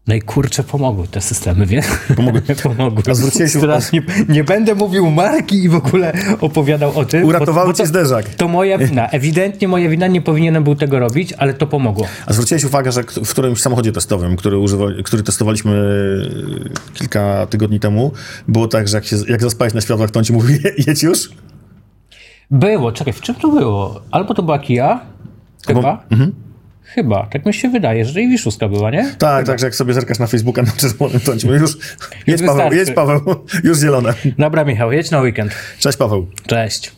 No 0.07 0.15
i 0.15 0.21
kurczę, 0.21 0.63
pomogły 0.63 1.07
te 1.07 1.21
systemy, 1.21 1.65
wiesz? 1.65 1.85
Pomogły. 2.15 2.41
pomogły. 2.63 3.03
A 3.09 3.13
zwróciłeś 3.13 3.51
uwagę- 3.55 3.59
Strasznie, 3.59 4.01
nie 4.29 4.43
będę 4.43 4.75
mówił 4.75 5.11
marki 5.11 5.63
i 5.63 5.69
w 5.69 5.75
ogóle 5.75 6.13
opowiadał 6.41 6.99
o 6.99 7.05
tym. 7.05 7.25
Uratowały 7.25 7.67
bo, 7.67 7.71
bo 7.73 7.77
cię 7.77 7.85
zderzak. 7.87 8.29
To 8.29 8.47
moja 8.47 8.77
wina. 8.87 9.07
Ewidentnie 9.09 9.67
moja 9.67 9.89
wina, 9.89 10.07
nie 10.07 10.21
powinienem 10.21 10.63
był 10.63 10.75
tego 10.75 10.99
robić, 10.99 11.33
ale 11.33 11.53
to 11.53 11.67
pomogło. 11.67 12.07
A 12.25 12.33
zwróciłeś 12.33 12.63
uwagę, 12.63 12.91
że 12.91 13.03
w 13.03 13.29
którymś 13.29 13.61
samochodzie 13.61 13.91
testowym, 13.91 14.35
który, 14.35 14.57
używa, 14.57 14.85
który 15.03 15.23
testowaliśmy 15.23 15.73
e, 16.65 16.93
kilka 16.93 17.45
tygodni 17.49 17.79
temu, 17.79 18.11
było 18.47 18.67
tak, 18.67 18.87
że 18.87 18.97
jak, 18.97 19.05
się, 19.05 19.15
jak 19.27 19.41
zaspałeś 19.41 19.73
na 19.73 19.81
światłach, 19.81 20.11
to 20.11 20.19
on 20.19 20.25
ci 20.25 20.33
mówi, 20.33 20.59
jedź 20.87 21.03
już? 21.03 21.29
Było, 22.51 22.91
czekaj, 22.91 23.13
w 23.13 23.21
czym 23.21 23.35
to 23.35 23.47
było? 23.47 24.01
Albo 24.11 24.33
to 24.33 24.43
była 24.43 24.59
Kia? 24.59 24.99
Chyba? 25.67 26.03
Chyba, 26.95 27.27
tak 27.31 27.45
mi 27.45 27.53
się 27.53 27.69
wydaje, 27.69 28.05
że 28.05 28.21
i 28.21 28.29
była, 28.69 28.91
nie? 28.91 29.15
Tak, 29.17 29.45
tak, 29.45 29.59
że 29.59 29.65
jak 29.65 29.75
sobie 29.75 29.93
zerkasz 29.93 30.19
na 30.19 30.27
Facebooka 30.27 30.61
na 30.61 30.71
czerwonym, 30.71 31.19
to 31.19 31.31
on 31.31 31.39
ci 31.39 31.47
mówi, 31.47 31.59
już, 31.59 31.77
jedź 32.27 32.41
Paweł, 32.41 32.73
jedź 32.73 32.91
Paweł, 32.91 33.21
już 33.63 33.79
zielone. 33.79 34.13
Dobra, 34.37 34.63
Michał, 34.63 34.91
jedź 34.91 35.11
na 35.11 35.21
weekend. 35.21 35.51
Cześć 35.79 35.97
Paweł. 35.97 36.27
Cześć. 36.47 36.91